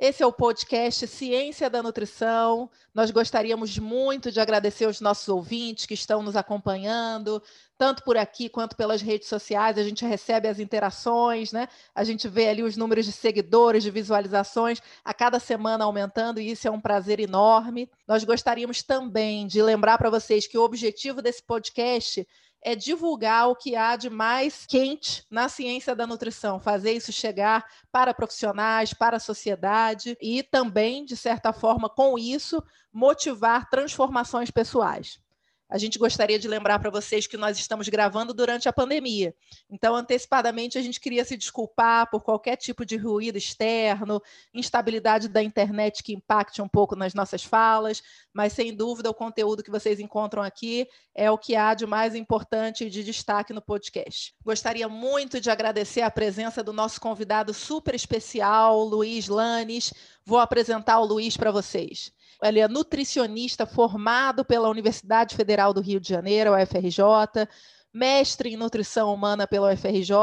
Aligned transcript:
Esse 0.00 0.22
é 0.22 0.26
o 0.26 0.32
podcast 0.32 1.08
Ciência 1.08 1.68
da 1.68 1.82
Nutrição. 1.82 2.70
Nós 2.94 3.10
gostaríamos 3.10 3.76
muito 3.80 4.30
de 4.30 4.38
agradecer 4.38 4.84
aos 4.84 5.00
nossos 5.00 5.28
ouvintes 5.28 5.86
que 5.86 5.94
estão 5.94 6.22
nos 6.22 6.36
acompanhando, 6.36 7.42
tanto 7.76 8.04
por 8.04 8.16
aqui 8.16 8.48
quanto 8.48 8.76
pelas 8.76 9.02
redes 9.02 9.26
sociais. 9.26 9.76
A 9.76 9.82
gente 9.82 10.06
recebe 10.06 10.46
as 10.46 10.60
interações, 10.60 11.50
né? 11.50 11.66
A 11.92 12.04
gente 12.04 12.28
vê 12.28 12.48
ali 12.48 12.62
os 12.62 12.76
números 12.76 13.06
de 13.06 13.12
seguidores, 13.12 13.82
de 13.82 13.90
visualizações, 13.90 14.80
a 15.04 15.12
cada 15.12 15.40
semana 15.40 15.84
aumentando, 15.84 16.40
e 16.40 16.48
isso 16.48 16.68
é 16.68 16.70
um 16.70 16.80
prazer 16.80 17.18
enorme. 17.18 17.90
Nós 18.06 18.22
gostaríamos 18.22 18.84
também 18.84 19.48
de 19.48 19.60
lembrar 19.60 19.98
para 19.98 20.10
vocês 20.10 20.46
que 20.46 20.56
o 20.56 20.62
objetivo 20.62 21.20
desse 21.20 21.42
podcast 21.42 22.24
é 22.62 22.74
divulgar 22.74 23.48
o 23.48 23.56
que 23.56 23.76
há 23.76 23.96
de 23.96 24.10
mais 24.10 24.66
quente 24.66 25.24
na 25.30 25.48
ciência 25.48 25.94
da 25.94 26.06
nutrição, 26.06 26.60
fazer 26.60 26.92
isso 26.92 27.12
chegar 27.12 27.64
para 27.92 28.14
profissionais, 28.14 28.92
para 28.92 29.16
a 29.16 29.20
sociedade 29.20 30.16
e 30.20 30.42
também, 30.42 31.04
de 31.04 31.16
certa 31.16 31.52
forma, 31.52 31.88
com 31.88 32.18
isso, 32.18 32.62
motivar 32.92 33.68
transformações 33.70 34.50
pessoais. 34.50 35.20
A 35.68 35.76
gente 35.76 35.98
gostaria 35.98 36.38
de 36.38 36.48
lembrar 36.48 36.78
para 36.78 36.88
vocês 36.88 37.26
que 37.26 37.36
nós 37.36 37.58
estamos 37.58 37.88
gravando 37.88 38.32
durante 38.32 38.68
a 38.68 38.72
pandemia. 38.72 39.34
Então, 39.70 39.94
antecipadamente, 39.94 40.78
a 40.78 40.82
gente 40.82 40.98
queria 40.98 41.24
se 41.24 41.36
desculpar 41.36 42.08
por 42.10 42.22
qualquer 42.22 42.56
tipo 42.56 42.86
de 42.86 42.96
ruído 42.96 43.36
externo, 43.36 44.22
instabilidade 44.54 45.28
da 45.28 45.42
internet 45.42 46.02
que 46.02 46.14
impacte 46.14 46.62
um 46.62 46.68
pouco 46.68 46.96
nas 46.96 47.12
nossas 47.12 47.44
falas, 47.44 48.02
mas 48.32 48.54
sem 48.54 48.74
dúvida 48.74 49.10
o 49.10 49.14
conteúdo 49.14 49.62
que 49.62 49.70
vocês 49.70 50.00
encontram 50.00 50.42
aqui 50.42 50.88
é 51.14 51.30
o 51.30 51.36
que 51.36 51.54
há 51.54 51.74
de 51.74 51.86
mais 51.86 52.14
importante 52.14 52.84
e 52.84 52.90
de 52.90 53.04
destaque 53.04 53.52
no 53.52 53.60
podcast. 53.60 54.34
Gostaria 54.42 54.88
muito 54.88 55.38
de 55.40 55.50
agradecer 55.50 56.00
a 56.00 56.10
presença 56.10 56.62
do 56.62 56.72
nosso 56.72 56.98
convidado 56.98 57.52
super 57.52 57.94
especial, 57.94 58.84
Luiz 58.84 59.28
Lanes. 59.28 59.92
Vou 60.24 60.38
apresentar 60.38 60.98
o 60.98 61.04
Luiz 61.04 61.36
para 61.36 61.50
vocês. 61.50 62.12
Ele 62.42 62.60
é 62.60 62.68
nutricionista 62.68 63.66
formado 63.66 64.44
pela 64.44 64.68
Universidade 64.68 65.34
Federal 65.34 65.72
do 65.72 65.80
Rio 65.80 65.98
de 65.98 66.08
Janeiro, 66.08 66.52
UFRJ, 66.54 67.48
mestre 67.92 68.50
em 68.50 68.56
nutrição 68.56 69.12
humana 69.12 69.46
pela 69.46 69.72
UFRJ, 69.72 70.14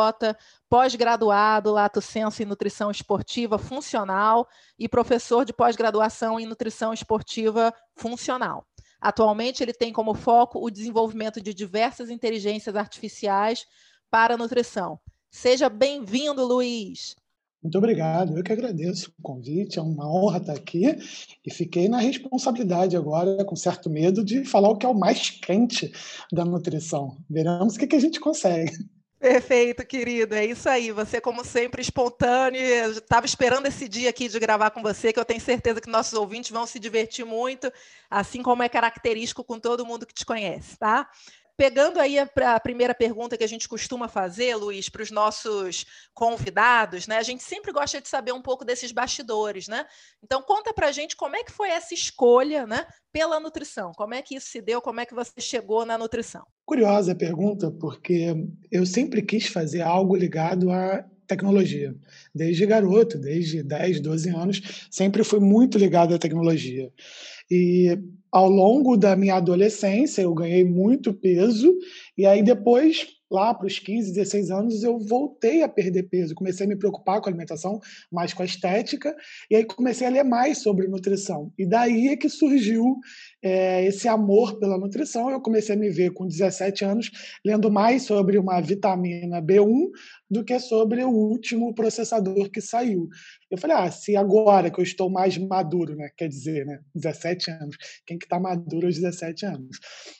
pós-graduado 0.69 1.71
Lato 1.71 2.01
Senso 2.01 2.41
em 2.41 2.45
nutrição 2.45 2.89
esportiva 2.89 3.57
funcional 3.57 4.47
e 4.79 4.87
professor 4.87 5.43
de 5.43 5.53
pós-graduação 5.53 6.39
em 6.39 6.45
nutrição 6.45 6.93
esportiva 6.93 7.73
funcional. 7.95 8.65
Atualmente, 9.01 9.61
ele 9.61 9.73
tem 9.73 9.91
como 9.91 10.13
foco 10.13 10.65
o 10.65 10.71
desenvolvimento 10.71 11.41
de 11.41 11.53
diversas 11.53 12.09
inteligências 12.09 12.75
artificiais 12.75 13.65
para 14.09 14.35
a 14.35 14.37
nutrição. 14.37 14.99
Seja 15.29 15.67
bem-vindo, 15.67 16.45
Luiz. 16.45 17.15
Muito 17.65 17.79
obrigado, 17.79 18.37
eu 18.37 18.43
que 18.43 18.53
agradeço 18.53 19.11
o 19.17 19.23
convite, 19.23 19.79
é 19.79 19.81
uma 19.81 20.07
honra 20.07 20.37
estar 20.37 20.53
aqui 20.53 20.95
e 21.43 21.51
fiquei 21.51 21.89
na 21.89 21.97
responsabilidade 21.97 22.95
agora, 22.95 23.43
com 23.43 23.55
certo 23.55 23.89
medo, 23.89 24.23
de 24.23 24.45
falar 24.45 24.69
o 24.69 24.77
que 24.77 24.85
é 24.85 24.89
o 24.89 24.93
mais 24.93 25.31
quente 25.31 25.91
da 26.31 26.45
nutrição. 26.45 27.17
Veremos 27.27 27.75
o 27.75 27.79
que, 27.79 27.95
a 27.95 27.99
gente 27.99 28.19
consegue. 28.19 28.71
Perfeito, 29.19 29.83
querido. 29.83 30.35
É 30.35 30.45
isso 30.45 30.69
aí. 30.69 30.91
Você, 30.91 31.19
como 31.19 31.43
sempre, 31.43 31.81
espontâneo. 31.81 32.61
Estava 32.91 33.25
esperando 33.25 33.65
esse 33.65 33.89
dia 33.89 34.11
aqui 34.11 34.29
de 34.29 34.37
gravar 34.37 34.69
com 34.69 34.83
você, 34.83 35.11
que 35.11 35.19
eu 35.19 35.25
tenho 35.25 35.41
certeza 35.41 35.81
que 35.81 35.89
nossos 35.89 36.13
ouvintes 36.13 36.51
vão 36.51 36.67
se 36.67 36.77
divertir 36.77 37.25
muito, 37.25 37.73
assim 38.11 38.43
como 38.43 38.61
é 38.61 38.69
característico 38.69 39.43
com 39.43 39.59
todo 39.59 39.87
mundo 39.87 40.05
que 40.05 40.13
te 40.13 40.23
conhece, 40.23 40.77
tá? 40.77 41.09
Pegando 41.57 41.99
aí 41.99 42.19
a, 42.19 42.29
a, 42.53 42.59
primeira 42.59 42.93
pergunta 42.93 43.37
que 43.37 43.43
a 43.43 43.47
gente 43.47 43.67
costuma 43.67 44.07
fazer, 44.07 44.55
Luiz, 44.55 44.89
para 44.89 45.01
os 45.01 45.11
nossos 45.11 45.85
convidados, 46.13 47.07
né? 47.07 47.17
A 47.17 47.23
gente 47.23 47.43
sempre 47.43 47.71
gosta 47.71 48.01
de 48.01 48.07
saber 48.07 48.33
um 48.33 48.41
pouco 48.41 48.65
desses 48.65 48.91
bastidores, 48.91 49.67
né? 49.67 49.85
Então 50.23 50.41
conta 50.41 50.73
para 50.73 50.87
a 50.87 50.91
gente 50.91 51.15
como 51.15 51.35
é 51.35 51.43
que 51.43 51.51
foi 51.51 51.69
essa 51.69 51.93
escolha, 51.93 52.65
né, 52.65 52.85
pela 53.11 53.39
nutrição. 53.39 53.91
Como 53.93 54.13
é 54.13 54.21
que 54.21 54.35
isso 54.35 54.47
se 54.47 54.61
deu? 54.61 54.81
Como 54.81 54.99
é 54.99 55.05
que 55.05 55.15
você 55.15 55.39
chegou 55.39 55.85
na 55.85 55.97
nutrição? 55.97 56.45
Curiosa 56.65 57.13
a 57.13 57.15
pergunta, 57.15 57.71
porque 57.71 58.35
eu 58.71 58.85
sempre 58.85 59.21
quis 59.21 59.47
fazer 59.47 59.81
algo 59.81 60.15
ligado 60.15 60.71
à 60.71 61.05
tecnologia. 61.27 61.95
Desde 62.33 62.65
garoto, 62.65 63.17
desde 63.17 63.63
10, 63.63 63.99
12 63.99 64.29
anos, 64.29 64.87
sempre 64.89 65.23
fui 65.23 65.39
muito 65.39 65.77
ligado 65.77 66.13
à 66.13 66.19
tecnologia. 66.19 66.91
E 67.49 67.97
ao 68.31 68.49
longo 68.49 68.97
da 68.97 69.15
minha 69.15 69.35
adolescência, 69.35 70.21
eu 70.21 70.33
ganhei 70.33 70.63
muito 70.63 71.13
peso, 71.13 71.73
e 72.17 72.25
aí 72.25 72.43
depois 72.43 73.07
lá 73.29 73.53
para 73.53 73.67
os 73.67 73.79
15, 73.79 74.13
16 74.13 74.51
anos, 74.51 74.83
eu 74.83 74.99
voltei 74.99 75.63
a 75.63 75.69
perder 75.69 76.03
peso. 76.03 76.35
Comecei 76.35 76.65
a 76.65 76.69
me 76.69 76.75
preocupar 76.75 77.19
com 77.19 77.27
a 77.27 77.29
alimentação, 77.29 77.79
mais 78.11 78.33
com 78.33 78.43
a 78.43 78.45
estética, 78.45 79.15
e 79.49 79.55
aí 79.55 79.65
comecei 79.65 80.05
a 80.05 80.09
ler 80.09 80.23
mais 80.23 80.59
sobre 80.59 80.87
nutrição. 80.87 81.51
E 81.57 81.65
daí 81.65 82.09
é 82.09 82.15
que 82.15 82.29
surgiu 82.29 82.97
é, 83.43 83.85
esse 83.85 84.07
amor 84.07 84.59
pela 84.59 84.77
nutrição. 84.77 85.29
Eu 85.29 85.41
comecei 85.41 85.75
a 85.75 85.77
me 85.77 85.89
ver 85.89 86.11
com 86.11 86.27
17 86.27 86.85
anos 86.85 87.11
lendo 87.43 87.71
mais 87.71 88.03
sobre 88.03 88.37
uma 88.37 88.61
vitamina 88.61 89.41
B1 89.41 89.89
do 90.29 90.43
que 90.43 90.59
sobre 90.59 91.03
o 91.03 91.09
último 91.09 91.73
processador 91.73 92.49
que 92.49 92.61
saiu. 92.61 93.07
Eu 93.55 93.61
falei, 93.61 93.77
ah, 93.77 93.89
se 93.89 94.17
agora 94.17 94.69
que 94.69 94.77
eu 94.77 94.83
estou 94.83 95.09
mais 95.09 95.37
maduro, 95.37 95.95
né? 95.95 96.09
Quer 96.17 96.27
dizer, 96.27 96.65
né? 96.65 96.81
17 96.93 97.51
anos. 97.51 97.77
Quem 98.05 98.17
que 98.17 98.25
está 98.25 98.37
maduro 98.37 98.85
aos 98.85 98.95
17 98.95 99.45
anos? 99.45 99.79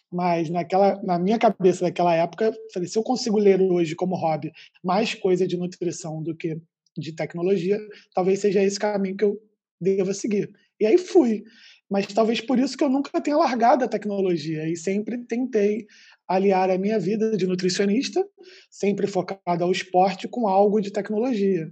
Mas 0.10 0.50
naquela, 0.50 1.02
na 1.04 1.20
minha 1.20 1.38
cabeça 1.38 1.84
daquela 1.84 2.16
época, 2.16 2.54
falei, 2.74 2.88
se 2.88 2.98
eu 2.98 3.04
consigo 3.04 3.38
ler 3.38 3.62
hoje 3.62 3.94
como 3.94 4.16
hobby 4.16 4.54
mais 4.82 5.14
coisa 5.14 5.46
de 5.46 5.58
nutrição 5.58 6.24
do 6.24 6.34
que 6.34 6.58
de 6.98 7.14
tecnologia, 7.14 7.78
talvez 8.14 8.40
seja 8.40 8.64
esse 8.64 8.80
caminho 8.80 9.18
que 9.18 9.26
eu 9.26 9.38
deva 9.82 10.14
seguir. 10.14 10.50
E 10.80 10.86
aí 10.86 10.98
fui. 10.98 11.44
Mas 11.92 12.08
talvez 12.08 12.40
por 12.40 12.58
isso 12.58 12.78
que 12.78 12.86
eu 12.86 12.90
nunca 12.90 13.20
tenha 13.20 13.36
largado 13.36 13.84
a 13.84 13.88
tecnologia 13.90 14.66
e 14.70 14.78
sempre 14.78 15.18
tentei 15.26 15.86
aliar 16.26 16.70
a 16.70 16.78
minha 16.78 16.98
vida 16.98 17.36
de 17.36 17.46
nutricionista, 17.46 18.26
sempre 18.72 19.08
focada 19.08 19.66
ao 19.66 19.72
esporte, 19.74 20.26
com 20.26 20.48
algo 20.48 20.80
de 20.80 20.90
tecnologia. 20.90 21.70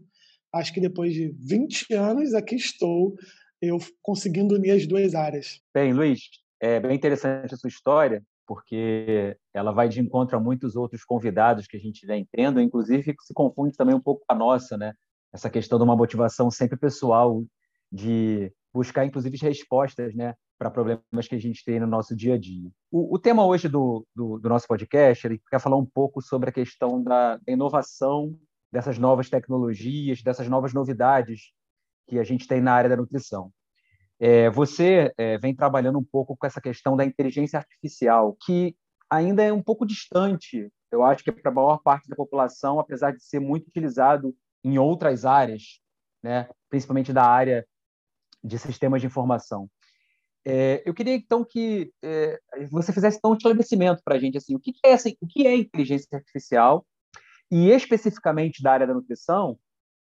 Acho 0.54 0.74
que 0.74 0.80
depois 0.80 1.14
de 1.14 1.36
20 1.40 1.94
anos 1.94 2.34
aqui 2.34 2.56
estou, 2.56 3.16
eu 3.62 3.78
conseguindo 4.02 4.56
unir 4.56 4.72
as 4.72 4.86
duas 4.86 5.16
áreas. 5.16 5.60
Bem, 5.74 5.94
Luiz, 5.94 6.20
é 6.62 6.80
bem 6.80 6.96
interessante 6.96 7.54
a 7.54 7.58
sua 7.58 7.70
história 7.70 8.22
porque 8.46 9.38
ela 9.54 9.72
vai 9.72 9.88
de 9.88 10.02
encontro 10.02 10.38
a 10.38 10.40
muitos 10.40 10.76
outros 10.76 11.04
convidados 11.04 11.66
que 11.66 11.78
a 11.78 11.80
gente 11.80 12.06
vem 12.06 12.28
tendo, 12.32 12.62
inclusive 12.62 13.16
se 13.22 13.34
confunde 13.34 13.76
também 13.76 13.96
um 13.96 14.02
pouco 14.02 14.24
com 14.28 14.34
a 14.34 14.38
nossa, 14.38 14.78
né? 14.78 14.94
Essa 15.34 15.50
questão 15.50 15.80
de 15.80 15.84
uma 15.84 15.96
motivação 15.96 16.52
sempre 16.52 16.78
pessoal, 16.78 17.44
de 17.92 18.52
buscar, 18.74 19.06
inclusive, 19.06 19.38
respostas 19.38 20.14
né, 20.14 20.34
para 20.58 20.70
problemas 20.70 21.28
que 21.28 21.36
a 21.36 21.40
gente 21.40 21.64
tem 21.64 21.80
no 21.80 21.88
nosso 21.88 22.16
dia 22.16 22.36
a 22.36 22.38
dia. 22.38 22.70
O, 22.92 23.16
o 23.16 23.20
tema 23.20 23.46
hoje 23.46 23.68
do, 23.68 24.06
do, 24.16 24.40
do, 24.40 24.50
nosso 24.50 24.68
podcast 24.68 25.26
ele 25.26 25.42
quer 25.50 25.60
falar 25.60 25.78
um 25.78 25.86
pouco 25.86 26.22
sobre 26.22 26.50
a 26.50 26.54
questão 26.54 27.02
da, 27.02 27.38
da 27.38 27.54
inovação 27.54 28.38
dessas 28.74 28.98
novas 28.98 29.30
tecnologias, 29.30 30.24
dessas 30.24 30.50
novas 30.50 30.74
novidades 30.74 31.52
que 32.08 32.18
a 32.18 32.24
gente 32.24 32.48
tem 32.48 32.60
na 32.60 32.74
área 32.74 32.90
da 32.90 32.98
nutrição. 32.98 33.54
É, 34.20 34.50
você 34.50 35.14
é, 35.16 35.38
vem 35.38 35.56
trabalhando 35.56 36.00
um 36.00 36.04
pouco 36.04 36.36
com 36.36 36.48
essa 36.48 36.60
questão 36.60 36.98
da 36.98 37.06
inteligência 37.06 37.60
artificial, 37.60 38.36
que 38.44 38.76
ainda 39.08 39.44
é 39.44 39.54
um 39.54 39.62
pouco 39.62 39.86
distante, 39.86 40.72
eu 40.92 41.04
acho 41.04 41.24
que 41.24 41.32
para 41.32 41.52
a 41.52 41.54
maior 41.54 41.84
parte 41.84 42.10
da 42.10 42.16
população, 42.16 42.80
apesar 42.80 43.12
de 43.12 43.24
ser 43.24 43.40
muito 43.40 43.68
utilizado 43.68 44.36
em 44.64 44.80
outras 44.80 45.24
áreas, 45.24 45.80
né, 46.24 46.50
principalmente 46.68 47.14
da 47.14 47.24
área 47.24 47.68
de 48.44 48.58
sistemas 48.58 49.02
de 49.02 49.08
informação. 49.08 49.70
É, 50.44 50.82
eu 50.84 50.96
queria 50.96 51.14
então 51.14 51.46
que 51.46 51.94
é, 52.02 52.40
você 52.72 52.92
fizesse 52.92 53.18
então, 53.20 53.32
um 53.32 53.36
esclarecimento 53.36 54.02
para 54.04 54.16
a 54.16 54.20
gente 54.20 54.36
assim, 54.36 54.56
o 54.56 54.60
que 54.60 54.74
é 54.84 54.94
assim, 54.94 55.16
o 55.22 55.28
que 55.28 55.46
é 55.46 55.56
inteligência 55.56 56.08
artificial 56.12 56.84
e 57.56 57.70
especificamente 57.70 58.64
da 58.64 58.72
área 58.72 58.88
da 58.88 58.96
nutrição, 58.96 59.60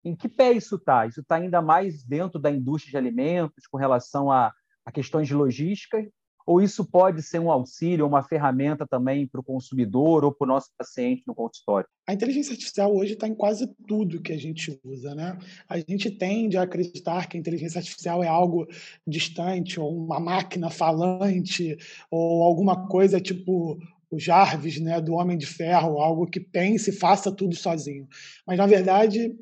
em 0.04 0.14
que 0.14 0.28
pé 0.28 0.52
isso 0.52 0.76
está? 0.76 1.08
Isso 1.08 1.22
está 1.22 1.36
ainda 1.36 1.62
mais 1.62 2.04
dentro 2.04 2.38
da 2.38 2.52
indústria 2.52 2.92
de 2.92 2.98
alimentos, 2.98 3.66
com 3.72 3.78
relação 3.78 4.30
a, 4.30 4.52
a 4.86 4.92
questões 4.92 5.30
de 5.30 5.34
logística, 5.34 6.06
Ou 6.48 6.62
isso 6.62 6.86
pode 6.86 7.22
ser 7.22 7.40
um 7.40 7.52
auxílio, 7.52 8.08
uma 8.08 8.24
ferramenta 8.24 8.88
também 8.88 9.28
para 9.28 9.42
o 9.42 9.44
consumidor 9.44 10.24
ou 10.24 10.34
para 10.34 10.46
o 10.46 10.48
nosso 10.48 10.70
paciente 10.78 11.22
no 11.28 11.36
consultório? 11.36 11.90
A 12.08 12.14
inteligência 12.14 12.54
artificial 12.54 12.96
hoje 12.96 13.14
está 13.14 13.28
em 13.28 13.36
quase 13.36 13.68
tudo 13.86 14.22
que 14.22 14.32
a 14.32 14.38
gente 14.38 14.80
usa, 14.82 15.14
né? 15.14 15.38
A 15.68 15.78
gente 15.78 16.10
tende 16.10 16.58
a 16.58 16.62
acreditar 16.62 17.28
que 17.28 17.36
a 17.36 17.40
inteligência 17.40 17.80
artificial 17.80 18.24
é 18.24 18.30
algo 18.30 18.66
distante, 19.06 19.78
ou 19.78 19.94
uma 19.94 20.22
máquina 20.22 20.70
falante, 20.70 21.78
ou 22.10 22.42
alguma 22.44 22.88
coisa 22.88 23.20
tipo 23.20 23.78
o 24.10 24.20
Jarvis, 24.20 24.80
né, 24.80 25.02
do 25.02 25.14
Homem 25.14 25.38
de 25.38 25.46
Ferro, 25.46 26.00
algo 26.00 26.26
que 26.26 26.40
pense 26.40 26.90
e 26.90 26.94
faça 26.94 27.32
tudo 27.32 27.56
sozinho. 27.56 28.08
Mas, 28.46 28.58
na 28.58 28.66
verdade, 28.66 29.36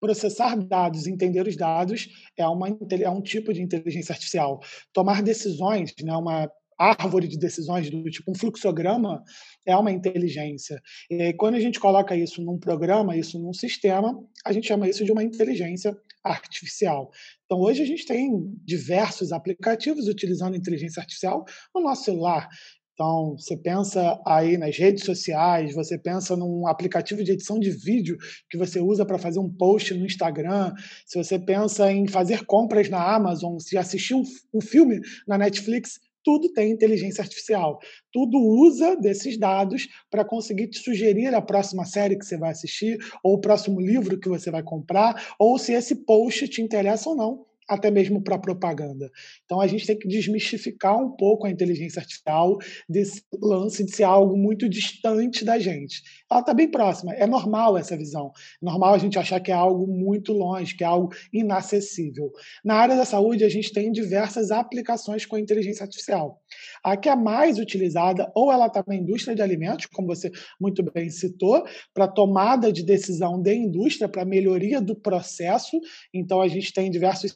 processar 0.00 0.56
dados, 0.56 1.06
entender 1.06 1.46
os 1.46 1.56
dados, 1.56 2.08
é, 2.36 2.46
uma, 2.46 2.68
é 2.68 3.10
um 3.10 3.22
tipo 3.22 3.52
de 3.52 3.62
inteligência 3.62 4.12
artificial. 4.12 4.60
Tomar 4.92 5.22
decisões, 5.22 5.92
né, 6.02 6.14
uma 6.14 6.50
árvore 6.78 7.28
de 7.28 7.38
decisões 7.38 7.88
do 7.90 8.02
tipo 8.10 8.30
um 8.30 8.34
fluxograma 8.34 9.22
é 9.64 9.76
uma 9.76 9.92
inteligência. 9.92 10.80
E 11.10 11.32
quando 11.34 11.54
a 11.54 11.60
gente 11.60 11.80
coloca 11.80 12.16
isso 12.16 12.42
num 12.42 12.58
programa, 12.58 13.16
isso 13.16 13.38
num 13.38 13.52
sistema, 13.52 14.18
a 14.44 14.52
gente 14.52 14.66
chama 14.66 14.88
isso 14.88 15.04
de 15.04 15.12
uma 15.12 15.22
inteligência 15.22 15.96
artificial. 16.22 17.10
Então 17.44 17.60
hoje 17.60 17.82
a 17.82 17.86
gente 17.86 18.04
tem 18.04 18.30
diversos 18.64 19.32
aplicativos 19.32 20.08
utilizando 20.08 20.56
inteligência 20.56 21.00
artificial 21.00 21.44
no 21.74 21.82
nosso 21.82 22.04
celular. 22.04 22.48
Então, 22.94 23.36
você 23.36 23.56
pensa 23.56 24.20
aí 24.24 24.56
nas 24.56 24.78
redes 24.78 25.04
sociais, 25.04 25.74
você 25.74 25.98
pensa 25.98 26.36
num 26.36 26.66
aplicativo 26.68 27.24
de 27.24 27.32
edição 27.32 27.58
de 27.58 27.70
vídeo 27.70 28.16
que 28.48 28.56
você 28.56 28.80
usa 28.80 29.04
para 29.04 29.18
fazer 29.18 29.40
um 29.40 29.50
post 29.50 29.92
no 29.94 30.06
Instagram, 30.06 30.72
se 31.04 31.18
você 31.18 31.36
pensa 31.36 31.90
em 31.90 32.06
fazer 32.06 32.46
compras 32.46 32.88
na 32.88 33.14
Amazon, 33.14 33.58
se 33.58 33.76
assistir 33.76 34.14
um, 34.14 34.22
um 34.54 34.60
filme 34.60 35.00
na 35.26 35.36
Netflix, 35.36 35.98
tudo 36.22 36.52
tem 36.52 36.70
inteligência 36.70 37.20
artificial. 37.20 37.78
Tudo 38.12 38.38
usa 38.38 38.96
desses 38.96 39.36
dados 39.36 39.88
para 40.08 40.24
conseguir 40.24 40.68
te 40.68 40.78
sugerir 40.78 41.34
a 41.34 41.42
próxima 41.42 41.84
série 41.84 42.16
que 42.16 42.24
você 42.24 42.38
vai 42.38 42.52
assistir, 42.52 42.96
ou 43.22 43.34
o 43.34 43.40
próximo 43.40 43.80
livro 43.80 44.18
que 44.18 44.28
você 44.28 44.52
vai 44.52 44.62
comprar, 44.62 45.34
ou 45.38 45.58
se 45.58 45.72
esse 45.72 45.96
post 45.96 46.48
te 46.48 46.62
interessa 46.62 47.10
ou 47.10 47.16
não 47.16 47.44
até 47.68 47.90
mesmo 47.90 48.22
para 48.22 48.38
propaganda. 48.38 49.10
Então 49.44 49.60
a 49.60 49.66
gente 49.66 49.86
tem 49.86 49.98
que 49.98 50.08
desmistificar 50.08 50.96
um 50.98 51.10
pouco 51.16 51.46
a 51.46 51.50
inteligência 51.50 52.00
artificial 52.00 52.58
desse 52.88 53.22
lance 53.40 53.84
de 53.84 53.94
ser 53.94 54.04
algo 54.04 54.36
muito 54.36 54.68
distante 54.68 55.44
da 55.44 55.58
gente. 55.58 56.02
Ela 56.30 56.40
está 56.40 56.52
bem 56.54 56.70
próxima, 56.70 57.14
é 57.14 57.26
normal 57.26 57.76
essa 57.78 57.96
visão. 57.96 58.32
É 58.62 58.64
normal 58.64 58.94
a 58.94 58.98
gente 58.98 59.18
achar 59.18 59.40
que 59.40 59.50
é 59.50 59.54
algo 59.54 59.86
muito 59.86 60.32
longe, 60.32 60.76
que 60.76 60.84
é 60.84 60.86
algo 60.86 61.10
inacessível. 61.32 62.30
Na 62.64 62.74
área 62.74 62.96
da 62.96 63.04
saúde, 63.04 63.44
a 63.44 63.48
gente 63.48 63.72
tem 63.72 63.92
diversas 63.92 64.50
aplicações 64.50 65.24
com 65.24 65.36
a 65.36 65.40
inteligência 65.40 65.84
artificial. 65.84 66.40
A 66.82 66.96
que 66.96 67.08
é 67.08 67.16
mais 67.16 67.58
utilizada, 67.58 68.30
ou 68.34 68.52
ela 68.52 68.66
está 68.66 68.84
na 68.86 68.94
indústria 68.94 69.34
de 69.34 69.42
alimentos, 69.42 69.86
como 69.86 70.08
você 70.08 70.30
muito 70.60 70.82
bem 70.82 71.08
citou, 71.10 71.64
para 71.92 72.08
tomada 72.08 72.72
de 72.72 72.82
decisão 72.82 73.40
da 73.40 73.54
indústria, 73.54 74.08
para 74.08 74.24
melhoria 74.24 74.80
do 74.80 74.94
processo. 74.94 75.80
Então 76.12 76.40
a 76.40 76.48
gente 76.48 76.72
tem 76.72 76.90
diversos 76.90 77.32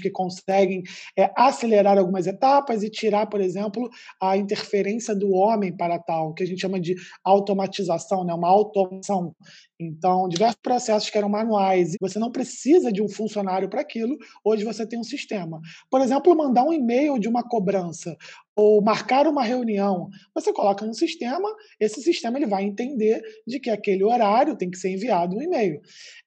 que 0.00 0.10
conseguem 0.10 0.82
é, 1.18 1.30
acelerar 1.36 1.98
algumas 1.98 2.26
etapas 2.26 2.82
e 2.82 2.90
tirar, 2.90 3.26
por 3.26 3.40
exemplo, 3.40 3.88
a 4.20 4.36
interferência 4.36 5.14
do 5.14 5.32
homem 5.32 5.76
para 5.76 5.98
tal, 5.98 6.34
que 6.34 6.42
a 6.42 6.46
gente 6.46 6.60
chama 6.60 6.80
de 6.80 6.94
automatização, 7.24 8.24
né? 8.24 8.32
uma 8.32 8.48
automação. 8.48 9.34
Então, 9.78 10.28
diversos 10.28 10.60
processos 10.62 11.10
que 11.10 11.18
eram 11.18 11.28
manuais, 11.28 11.94
você 12.00 12.18
não 12.18 12.30
precisa 12.30 12.90
de 12.90 13.02
um 13.02 13.08
funcionário 13.08 13.68
para 13.68 13.82
aquilo, 13.82 14.16
hoje 14.44 14.64
você 14.64 14.86
tem 14.86 14.98
um 14.98 15.04
sistema. 15.04 15.60
Por 15.90 16.00
exemplo, 16.00 16.34
mandar 16.34 16.64
um 16.64 16.72
e-mail 16.72 17.18
de 17.18 17.28
uma 17.28 17.42
cobrança 17.42 18.16
ou 18.56 18.82
marcar 18.82 19.26
uma 19.26 19.44
reunião, 19.44 20.08
você 20.34 20.50
coloca 20.50 20.86
no 20.86 20.94
sistema, 20.94 21.54
esse 21.78 22.00
sistema 22.02 22.38
ele 22.38 22.46
vai 22.46 22.64
entender 22.64 23.22
de 23.46 23.60
que 23.60 23.68
aquele 23.68 24.02
horário 24.02 24.56
tem 24.56 24.70
que 24.70 24.78
ser 24.78 24.90
enviado 24.90 25.36
um 25.36 25.42
e-mail. 25.42 25.82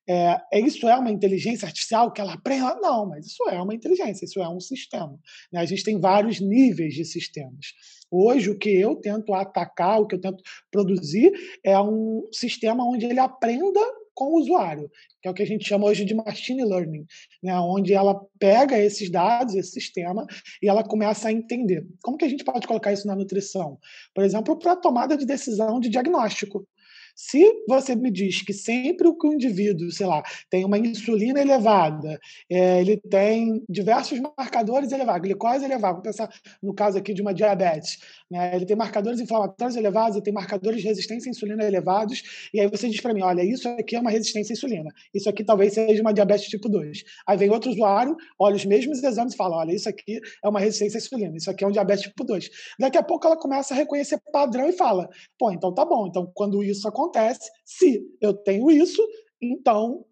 É, 0.07 0.39
é, 0.53 0.59
isso 0.59 0.87
é 0.87 0.95
uma 0.95 1.11
inteligência 1.11 1.65
artificial 1.65 2.11
que 2.11 2.21
ela 2.21 2.33
aprenda? 2.33 2.75
Não, 2.75 3.07
mas 3.07 3.25
isso 3.25 3.49
é 3.49 3.59
uma 3.59 3.73
inteligência, 3.73 4.25
isso 4.25 4.39
é 4.39 4.47
um 4.47 4.59
sistema. 4.59 5.19
Né? 5.51 5.59
A 5.59 5.65
gente 5.65 5.83
tem 5.83 5.99
vários 5.99 6.39
níveis 6.39 6.93
de 6.93 7.03
sistemas. 7.03 7.73
Hoje, 8.11 8.49
o 8.49 8.57
que 8.57 8.69
eu 8.69 8.95
tento 8.95 9.33
atacar, 9.33 9.99
o 9.99 10.07
que 10.07 10.15
eu 10.15 10.21
tento 10.21 10.43
produzir, 10.71 11.31
é 11.63 11.79
um 11.79 12.27
sistema 12.31 12.83
onde 12.83 13.05
ele 13.05 13.19
aprenda 13.19 13.79
com 14.19 14.33
o 14.33 14.37
usuário, 14.37 14.91
que 15.21 15.29
é 15.29 15.31
o 15.31 15.33
que 15.33 15.41
a 15.41 15.45
gente 15.45 15.65
chama 15.65 15.85
hoje 15.85 16.03
de 16.03 16.13
machine 16.13 16.65
learning, 16.65 17.05
né? 17.41 17.57
onde 17.57 17.93
ela 17.93 18.19
pega 18.37 18.77
esses 18.77 19.09
dados, 19.09 19.55
esse 19.55 19.71
sistema, 19.71 20.27
e 20.61 20.67
ela 20.67 20.83
começa 20.83 21.29
a 21.29 21.31
entender. 21.31 21.87
Como 22.03 22.17
que 22.17 22.25
a 22.25 22.29
gente 22.29 22.43
pode 22.43 22.67
colocar 22.67 22.91
isso 22.91 23.07
na 23.07 23.15
nutrição? 23.15 23.79
Por 24.13 24.25
exemplo, 24.25 24.59
para 24.59 24.75
tomada 24.75 25.15
de 25.15 25.25
decisão 25.25 25.79
de 25.79 25.87
diagnóstico. 25.87 26.67
Se 27.15 27.63
você 27.67 27.95
me 27.95 28.11
diz 28.11 28.41
que 28.41 28.53
sempre 28.53 29.07
o 29.07 29.17
que 29.17 29.27
o 29.27 29.33
indivíduo, 29.33 29.91
sei 29.91 30.05
lá, 30.05 30.23
tem 30.49 30.65
uma 30.65 30.77
insulina 30.77 31.39
elevada, 31.39 32.19
é, 32.49 32.81
ele 32.81 32.97
tem 32.97 33.63
diversos 33.69 34.19
marcadores 34.37 34.91
elevados, 34.91 35.21
glicose 35.21 35.65
elevada, 35.65 35.93
vamos 35.93 36.03
pensar 36.03 36.29
no 36.61 36.73
caso 36.73 36.97
aqui 36.97 37.13
de 37.13 37.21
uma 37.21 37.33
diabetes, 37.33 37.99
né? 38.29 38.55
ele 38.55 38.65
tem 38.65 38.75
marcadores 38.75 39.19
inflamatórios 39.19 39.75
elevados, 39.75 40.15
ele 40.15 40.23
tem 40.23 40.33
marcadores 40.33 40.81
de 40.81 40.87
resistência 40.87 41.29
à 41.29 41.31
insulina 41.31 41.63
elevados, 41.63 42.49
e 42.53 42.59
aí 42.59 42.67
você 42.67 42.89
diz 42.89 43.01
para 43.01 43.13
mim, 43.13 43.21
olha, 43.21 43.43
isso 43.43 43.67
aqui 43.69 43.95
é 43.95 43.99
uma 43.99 44.11
resistência 44.11 44.53
à 44.53 44.55
insulina, 44.55 44.89
isso 45.13 45.29
aqui 45.29 45.43
talvez 45.43 45.73
seja 45.73 46.01
uma 46.01 46.13
diabetes 46.13 46.47
tipo 46.47 46.69
2. 46.69 47.03
Aí 47.27 47.37
vem 47.37 47.49
outro 47.49 47.69
usuário, 47.71 48.15
olha 48.37 48.55
os 48.55 48.65
mesmos 48.65 49.03
exames 49.03 49.33
e 49.33 49.37
fala, 49.37 49.57
olha, 49.57 49.73
isso 49.73 49.89
aqui 49.89 50.19
é 50.43 50.49
uma 50.49 50.59
resistência 50.59 50.97
à 50.97 50.99
insulina, 50.99 51.37
isso 51.37 51.49
aqui 51.49 51.63
é 51.63 51.67
um 51.67 51.71
diabetes 51.71 52.03
tipo 52.03 52.23
2. 52.23 52.49
Daqui 52.79 52.97
a 52.97 53.03
pouco 53.03 53.27
ela 53.27 53.37
começa 53.37 53.73
a 53.73 53.77
reconhecer 53.77 54.19
padrão 54.31 54.67
e 54.67 54.73
fala, 54.73 55.09
pô, 55.37 55.51
então 55.51 55.73
tá 55.73 55.85
bom, 55.85 56.07
então 56.07 56.29
quando 56.33 56.63
isso 56.63 56.87
acontece, 56.87 57.08
acontece 57.09 57.49
se 57.65 58.01
eu 58.21 58.33
tenho 58.33 58.69
isso, 58.69 59.01
então 59.41 60.05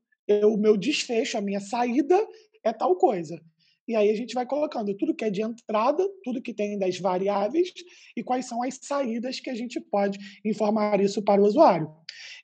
o 0.44 0.58
meu 0.58 0.76
desfecho, 0.76 1.38
a 1.38 1.42
minha 1.42 1.60
saída 1.60 2.18
é 2.64 2.74
tal 2.74 2.96
coisa. 2.98 3.40
E 3.88 3.96
aí 3.96 4.10
a 4.10 4.16
gente 4.16 4.34
vai 4.34 4.46
colocando 4.46 4.94
tudo 4.98 5.16
que 5.16 5.24
é 5.24 5.30
de 5.30 5.42
entrada, 5.42 6.06
tudo 6.22 6.42
que 6.42 6.54
tem 6.54 6.78
das 6.78 7.00
variáveis 7.00 7.72
e 8.18 8.22
quais 8.22 8.46
são 8.46 8.62
as 8.62 8.78
saídas 8.82 9.40
que 9.40 9.50
a 9.50 9.56
gente 9.56 9.80
pode 9.80 10.20
informar 10.44 11.00
isso 11.00 11.24
para 11.24 11.42
o 11.42 11.46
usuário. 11.46 11.90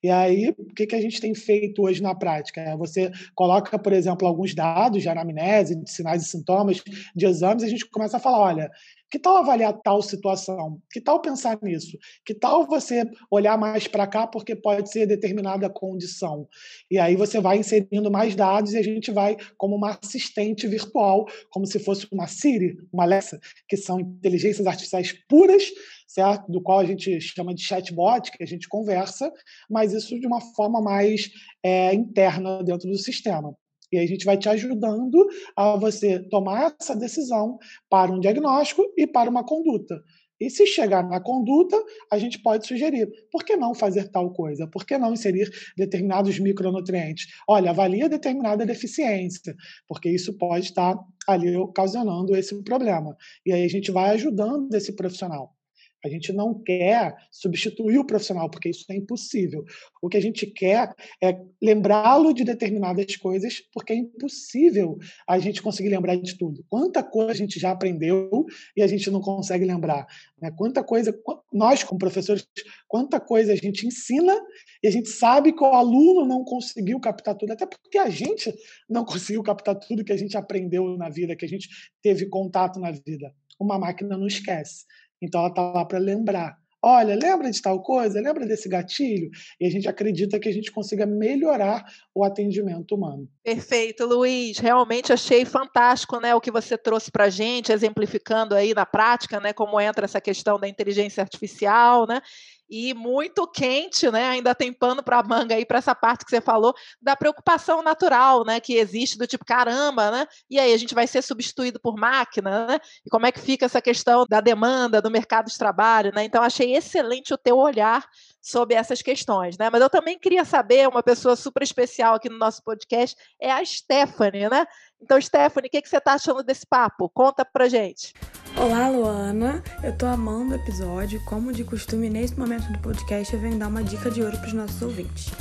E 0.01 0.09
aí, 0.09 0.53
o 0.57 0.73
que, 0.73 0.85
que 0.85 0.95
a 0.95 1.01
gente 1.01 1.19
tem 1.19 1.33
feito 1.33 1.81
hoje 1.81 2.01
na 2.01 2.15
prática? 2.15 2.77
Você 2.77 3.11
coloca, 3.35 3.77
por 3.77 3.91
exemplo, 3.91 4.25
alguns 4.25 4.53
dados 4.53 5.01
de 5.01 5.09
anamnese, 5.09 5.75
de 5.75 5.89
sinais 5.91 6.23
e 6.23 6.25
sintomas 6.25 6.81
de 7.15 7.25
exames, 7.25 7.63
e 7.63 7.65
a 7.65 7.69
gente 7.69 7.89
começa 7.89 8.17
a 8.17 8.19
falar: 8.19 8.39
olha, 8.39 8.71
que 9.13 9.19
tal 9.19 9.38
avaliar 9.38 9.80
tal 9.83 10.01
situação? 10.01 10.81
Que 10.92 11.00
tal 11.00 11.21
pensar 11.21 11.60
nisso? 11.62 12.00
Que 12.25 12.33
tal 12.33 12.65
você 12.65 13.07
olhar 13.30 13.56
mais 13.60 13.88
para 13.88 14.07
cá 14.07 14.25
porque 14.25 14.56
pode 14.56 14.92
ser 14.92 15.06
determinada 15.06 15.69
condição? 15.69 16.48
E 16.89 16.98
aí 16.98 17.15
você 17.15 17.39
vai 17.39 17.60
inserindo 17.60 18.10
mais 18.10 18.36
dados 18.36 18.74
e 18.74 18.77
a 18.80 18.81
gente 18.81 19.12
vai 19.12 19.38
como 19.56 19.75
uma 19.75 20.00
assistente 20.01 20.68
virtual, 20.68 21.27
como 21.52 21.68
se 21.68 21.78
fosse 21.78 22.07
uma 22.11 22.26
Siri, 22.26 22.76
uma 22.92 23.04
Alexa, 23.04 23.40
que 23.69 23.78
são 23.78 23.99
inteligências 23.99 24.66
artificiais 24.66 25.14
puras, 25.30 25.64
certo? 26.07 26.52
Do 26.52 26.59
qual 26.59 26.80
a 26.80 26.85
gente 26.85 27.21
chama 27.21 27.54
de 27.54 27.61
chatbot, 27.61 28.31
que 28.31 28.42
a 28.42 28.47
gente 28.47 28.68
conversa, 28.68 29.31
mas 29.69 29.94
isso 29.94 30.19
de 30.19 30.26
uma 30.26 30.42
forma 30.42 30.81
mais 30.81 31.30
é, 31.61 31.94
interna 31.94 32.64
dentro 32.64 32.90
do 32.90 32.97
sistema. 32.97 33.56
E 33.94 34.00
a 34.00 34.07
gente 34.07 34.26
vai 34.26 34.35
te 34.35 34.50
ajudando 34.50 35.28
a 35.56 35.78
você 35.78 36.19
tomar 36.30 36.76
essa 36.80 36.95
decisão 36.95 37.59
para 37.88 38.12
um 38.12 38.19
diagnóstico 38.19 38.83
e 38.97 39.06
para 39.06 39.30
uma 39.30 39.45
conduta. 39.45 40.02
E 40.42 40.50
se 40.50 40.66
chegar 40.66 41.07
na 41.07 41.21
conduta, 41.21 41.78
a 42.12 42.18
gente 42.18 42.40
pode 42.40 42.66
sugerir: 42.66 43.07
por 43.31 43.45
que 43.45 43.56
não 43.56 43.76
fazer 43.76 44.09
tal 44.09 44.33
coisa? 44.33 44.68
Por 44.68 44.83
que 44.83 44.97
não 44.97 45.14
inserir 45.14 45.47
determinados 45.78 46.40
micronutrientes? 46.40 47.28
Olha, 47.47 47.69
avalia 47.69 48.09
determinada 48.09 48.66
deficiência, 48.66 49.56
porque 49.88 50.09
isso 50.09 50.35
pode 50.38 50.66
estar 50.66 50.97
ali 51.28 51.56
ocasionando 51.56 52.35
esse 52.35 52.64
problema. 52.64 53.16
E 53.45 53.54
aí 53.54 53.64
a 53.64 53.69
gente 53.69 53.92
vai 53.92 54.09
ajudando 54.09 54.73
esse 54.73 54.94
profissional. 54.95 55.56
A 56.04 56.10
gente 56.10 56.33
não 56.33 56.54
quer 56.54 57.16
substituir 57.31 57.98
o 57.98 58.06
profissional, 58.06 58.50
porque 58.50 58.69
isso 58.69 58.86
é 58.90 58.95
impossível. 58.95 59.64
O 60.02 60.10
que 60.10 60.18
a 60.18 60.22
gente 60.22 60.45
quer 60.45 60.94
é 61.24 61.40
lembrá-lo 61.62 62.33
de 62.33 62.44
determinadas 62.44 63.16
coisas, 63.16 63.62
porque 63.74 63.94
é 63.94 63.95
impossível 63.95 64.98
a 65.28 65.40
gente 65.40 65.62
conseguir 65.62 65.90
lembrar 65.90 66.16
de 66.16 66.38
tudo. 66.38 66.64
Quanta 66.69 67.02
coisa 67.02 67.31
a 67.31 67.36
gente 67.36 67.60
já 67.60 67.72
aprendeu 67.72 68.45
e 68.76 68.81
a 68.81 68.88
gente 68.88 69.10
não 69.10 69.22
consegue 69.22 69.64
lembrar. 69.64 70.06
Né? 70.42 70.52
Quanta 70.52 70.83
coisa, 70.83 71.18
nós 71.52 71.83
como 71.83 71.98
professores, 71.98 72.45
quanta 72.88 73.19
coisa 73.19 73.54
a 73.54 73.56
gente 73.56 73.88
ensina 73.88 74.36
e 74.81 74.88
a 74.88 74.92
gente 74.92 75.07
sabe 75.07 75.54
que 75.54 75.64
o 75.64 75.68
aluno 75.68 76.26
não 76.26 76.44
conseguiu 76.44 77.00
captar 77.00 77.36
tudo, 77.36 77.54
até 77.54 77.66
porque 77.66 77.98
a 77.98 78.10
gente 78.10 78.54
não 78.90 79.06
conseguiu 79.06 79.42
captar 79.42 79.76
tudo 79.80 80.04
que 80.04 80.12
a 80.12 80.18
gente 80.18 80.36
aprendeu 80.36 80.98
na 80.98 81.10
vida, 81.10 81.36
que 81.36 81.45
a 81.45 81.50
gente 81.50 81.69
teve 82.02 82.26
contato 82.26 82.80
na 82.80 82.92
vida. 82.92 83.33
Uma 83.60 83.80
máquina 83.80 84.18
não 84.18 84.28
esquece. 84.28 84.86
Então 85.23 85.39
ela 85.42 85.49
está 85.49 85.61
lá 85.71 85.85
para 85.85 85.99
lembrar. 85.99 86.57
olha, 86.85 87.15
lembra 87.15 87.49
de 87.49 87.61
tal 87.61 87.81
coisa? 87.81 88.19
Lembra 88.19 88.45
desse 88.45 88.68
gatilho? 88.68 89.30
E 89.59 89.65
a 89.65 89.69
gente 89.69 89.87
acredita 89.87 90.37
que 90.37 90.49
a 90.49 90.51
gente 90.51 90.69
consiga 90.69 91.06
melhorar 91.06 91.85
o 92.13 92.25
atendimento 92.25 92.94
humano. 92.94 93.25
Perfeito, 93.42 94.06
Luiz. 94.06 94.57
Realmente 94.57 95.13
achei 95.13 95.45
fantástico, 95.45 96.19
né, 96.19 96.35
o 96.35 96.42
que 96.42 96.51
você 96.51 96.77
trouxe 96.77 97.09
para 97.09 97.25
a 97.25 97.30
gente, 97.30 97.71
exemplificando 97.71 98.53
aí 98.53 98.73
na 98.73 98.85
prática, 98.85 99.39
né, 99.39 99.53
como 99.53 99.80
entra 99.80 100.03
essa 100.03 100.19
questão 100.19 100.59
da 100.59 100.68
inteligência 100.68 101.21
artificial, 101.21 102.06
né? 102.06 102.21
E 102.69 102.93
muito 102.93 103.47
quente, 103.47 104.09
né? 104.09 104.29
Ainda 104.29 104.55
tem 104.55 104.73
pano 104.73 105.03
para 105.03 105.21
manga 105.23 105.55
aí 105.55 105.65
para 105.65 105.77
essa 105.77 105.93
parte 105.93 106.25
que 106.25 106.31
você 106.31 106.41
falou 106.41 106.73
da 107.01 107.15
preocupação 107.15 107.81
natural, 107.81 108.45
né? 108.45 108.59
Que 108.59 108.75
existe 108.75 109.17
do 109.17 109.27
tipo 109.27 109.45
caramba, 109.45 110.11
né? 110.11 110.27
E 110.49 110.59
aí 110.59 110.73
a 110.73 110.77
gente 110.77 110.95
vai 110.95 111.07
ser 111.07 111.21
substituído 111.21 111.79
por 111.79 111.95
máquina, 111.95 112.65
né? 112.67 112.79
E 113.05 113.09
como 113.09 113.25
é 113.25 113.31
que 113.31 113.39
fica 113.39 113.65
essa 113.65 113.81
questão 113.81 114.25
da 114.27 114.41
demanda 114.41 115.01
do 115.01 115.11
mercado 115.11 115.49
de 115.49 115.57
trabalho, 115.57 116.11
né? 116.13 116.23
Então 116.23 116.41
achei 116.41 116.75
excelente 116.75 117.33
o 117.33 117.37
teu 117.37 117.57
olhar 117.57 118.07
sobre 118.41 118.75
essas 118.75 119.01
questões, 119.01 119.57
né? 119.57 119.69
Mas 119.69 119.81
eu 119.81 119.89
também 119.89 120.19
queria 120.19 120.43
saber, 120.43 120.87
uma 120.87 121.01
pessoa 121.01 121.35
super 121.35 121.63
especial 121.63 122.15
aqui 122.15 122.29
no 122.29 122.37
nosso 122.37 122.61
podcast 122.63 123.15
é 123.39 123.51
a 123.51 123.63
Stephanie, 123.63 124.49
né? 124.49 124.65
Então, 125.01 125.19
Stephanie, 125.19 125.67
o 125.67 125.71
que, 125.71 125.81
que 125.81 125.89
você 125.89 125.97
está 125.97 126.13
achando 126.13 126.43
desse 126.43 126.65
papo? 126.65 127.09
Conta 127.09 127.45
pra 127.45 127.69
gente. 127.69 128.13
Olá, 128.56 128.90
Luana. 128.90 129.64
Eu 129.83 129.95
tô 129.98 130.06
amando 130.06 130.52
o 130.52 130.56
episódio. 130.56 131.22
Como 131.26 131.52
de 131.52 131.64
costume, 131.64 132.10
nesse 132.10 132.38
momento 132.38 132.72
do 132.72 132.80
podcast, 132.80 133.33
eu 133.33 133.40
venho 133.40 133.57
dar 133.57 133.68
uma 133.68 133.83
dica 133.83 134.10
de 134.10 134.22
ouro 134.22 134.38
para 134.38 134.48
os 134.48 134.54
nossos 134.54 134.81
ouvintes. 134.81 135.31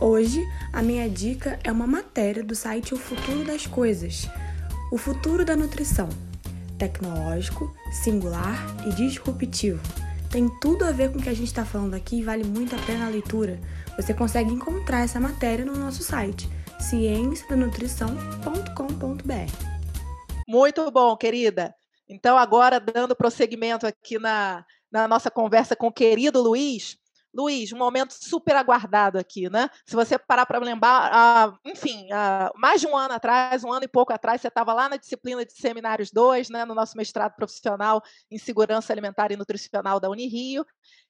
Hoje, 0.00 0.42
a 0.72 0.82
minha 0.82 1.08
dica 1.08 1.58
é 1.62 1.70
uma 1.70 1.86
matéria 1.86 2.42
do 2.42 2.54
site 2.54 2.94
O 2.94 2.96
Futuro 2.96 3.44
das 3.44 3.66
Coisas. 3.66 4.28
O 4.92 4.96
futuro 4.96 5.44
da 5.44 5.56
nutrição. 5.56 6.08
Tecnológico, 6.78 7.74
singular 7.92 8.56
e 8.86 8.94
disruptivo 8.94 9.80
tem 10.30 10.48
tudo 10.60 10.84
a 10.84 10.92
ver 10.92 11.10
com 11.10 11.18
o 11.18 11.22
que 11.22 11.28
a 11.28 11.34
gente 11.34 11.48
está 11.48 11.64
falando 11.64 11.94
aqui 11.94 12.20
e 12.20 12.22
vale 12.22 12.44
muito 12.44 12.76
a 12.76 12.78
pena 12.78 13.06
a 13.06 13.08
leitura. 13.08 13.58
Você 13.96 14.14
consegue 14.14 14.52
encontrar 14.52 15.00
essa 15.00 15.18
matéria 15.18 15.64
no 15.64 15.76
nosso 15.76 16.04
site 16.04 16.48
cienciadanutrição.com.br. 16.78 19.70
Muito 20.48 20.90
bom, 20.90 21.16
querida. 21.16 21.74
Então, 22.12 22.36
agora, 22.36 22.80
dando 22.80 23.14
prosseguimento 23.14 23.86
aqui 23.86 24.18
na, 24.18 24.64
na 24.90 25.06
nossa 25.06 25.30
conversa 25.30 25.76
com 25.76 25.86
o 25.86 25.92
querido 25.92 26.42
Luiz, 26.42 26.98
Luiz, 27.32 27.72
um 27.72 27.78
momento 27.78 28.12
super 28.12 28.56
aguardado 28.56 29.16
aqui, 29.16 29.48
né? 29.48 29.70
Se 29.86 29.94
você 29.94 30.18
parar 30.18 30.44
para 30.44 30.58
lembrar, 30.58 31.10
ah, 31.12 31.58
enfim, 31.64 32.08
ah, 32.12 32.50
mais 32.56 32.80
de 32.80 32.88
um 32.88 32.96
ano 32.96 33.14
atrás, 33.14 33.62
um 33.62 33.72
ano 33.72 33.84
e 33.84 33.88
pouco 33.88 34.12
atrás, 34.12 34.40
você 34.40 34.48
estava 34.48 34.72
lá 34.72 34.88
na 34.88 34.96
disciplina 34.96 35.44
de 35.46 35.52
Seminários 35.52 36.10
2, 36.10 36.50
né, 36.50 36.64
no 36.64 36.74
nosso 36.74 36.96
mestrado 36.96 37.36
profissional 37.36 38.02
em 38.28 38.36
Segurança 38.36 38.92
Alimentar 38.92 39.30
e 39.30 39.36
Nutricional 39.36 40.00
da 40.00 40.10
Unirio, 40.10 40.66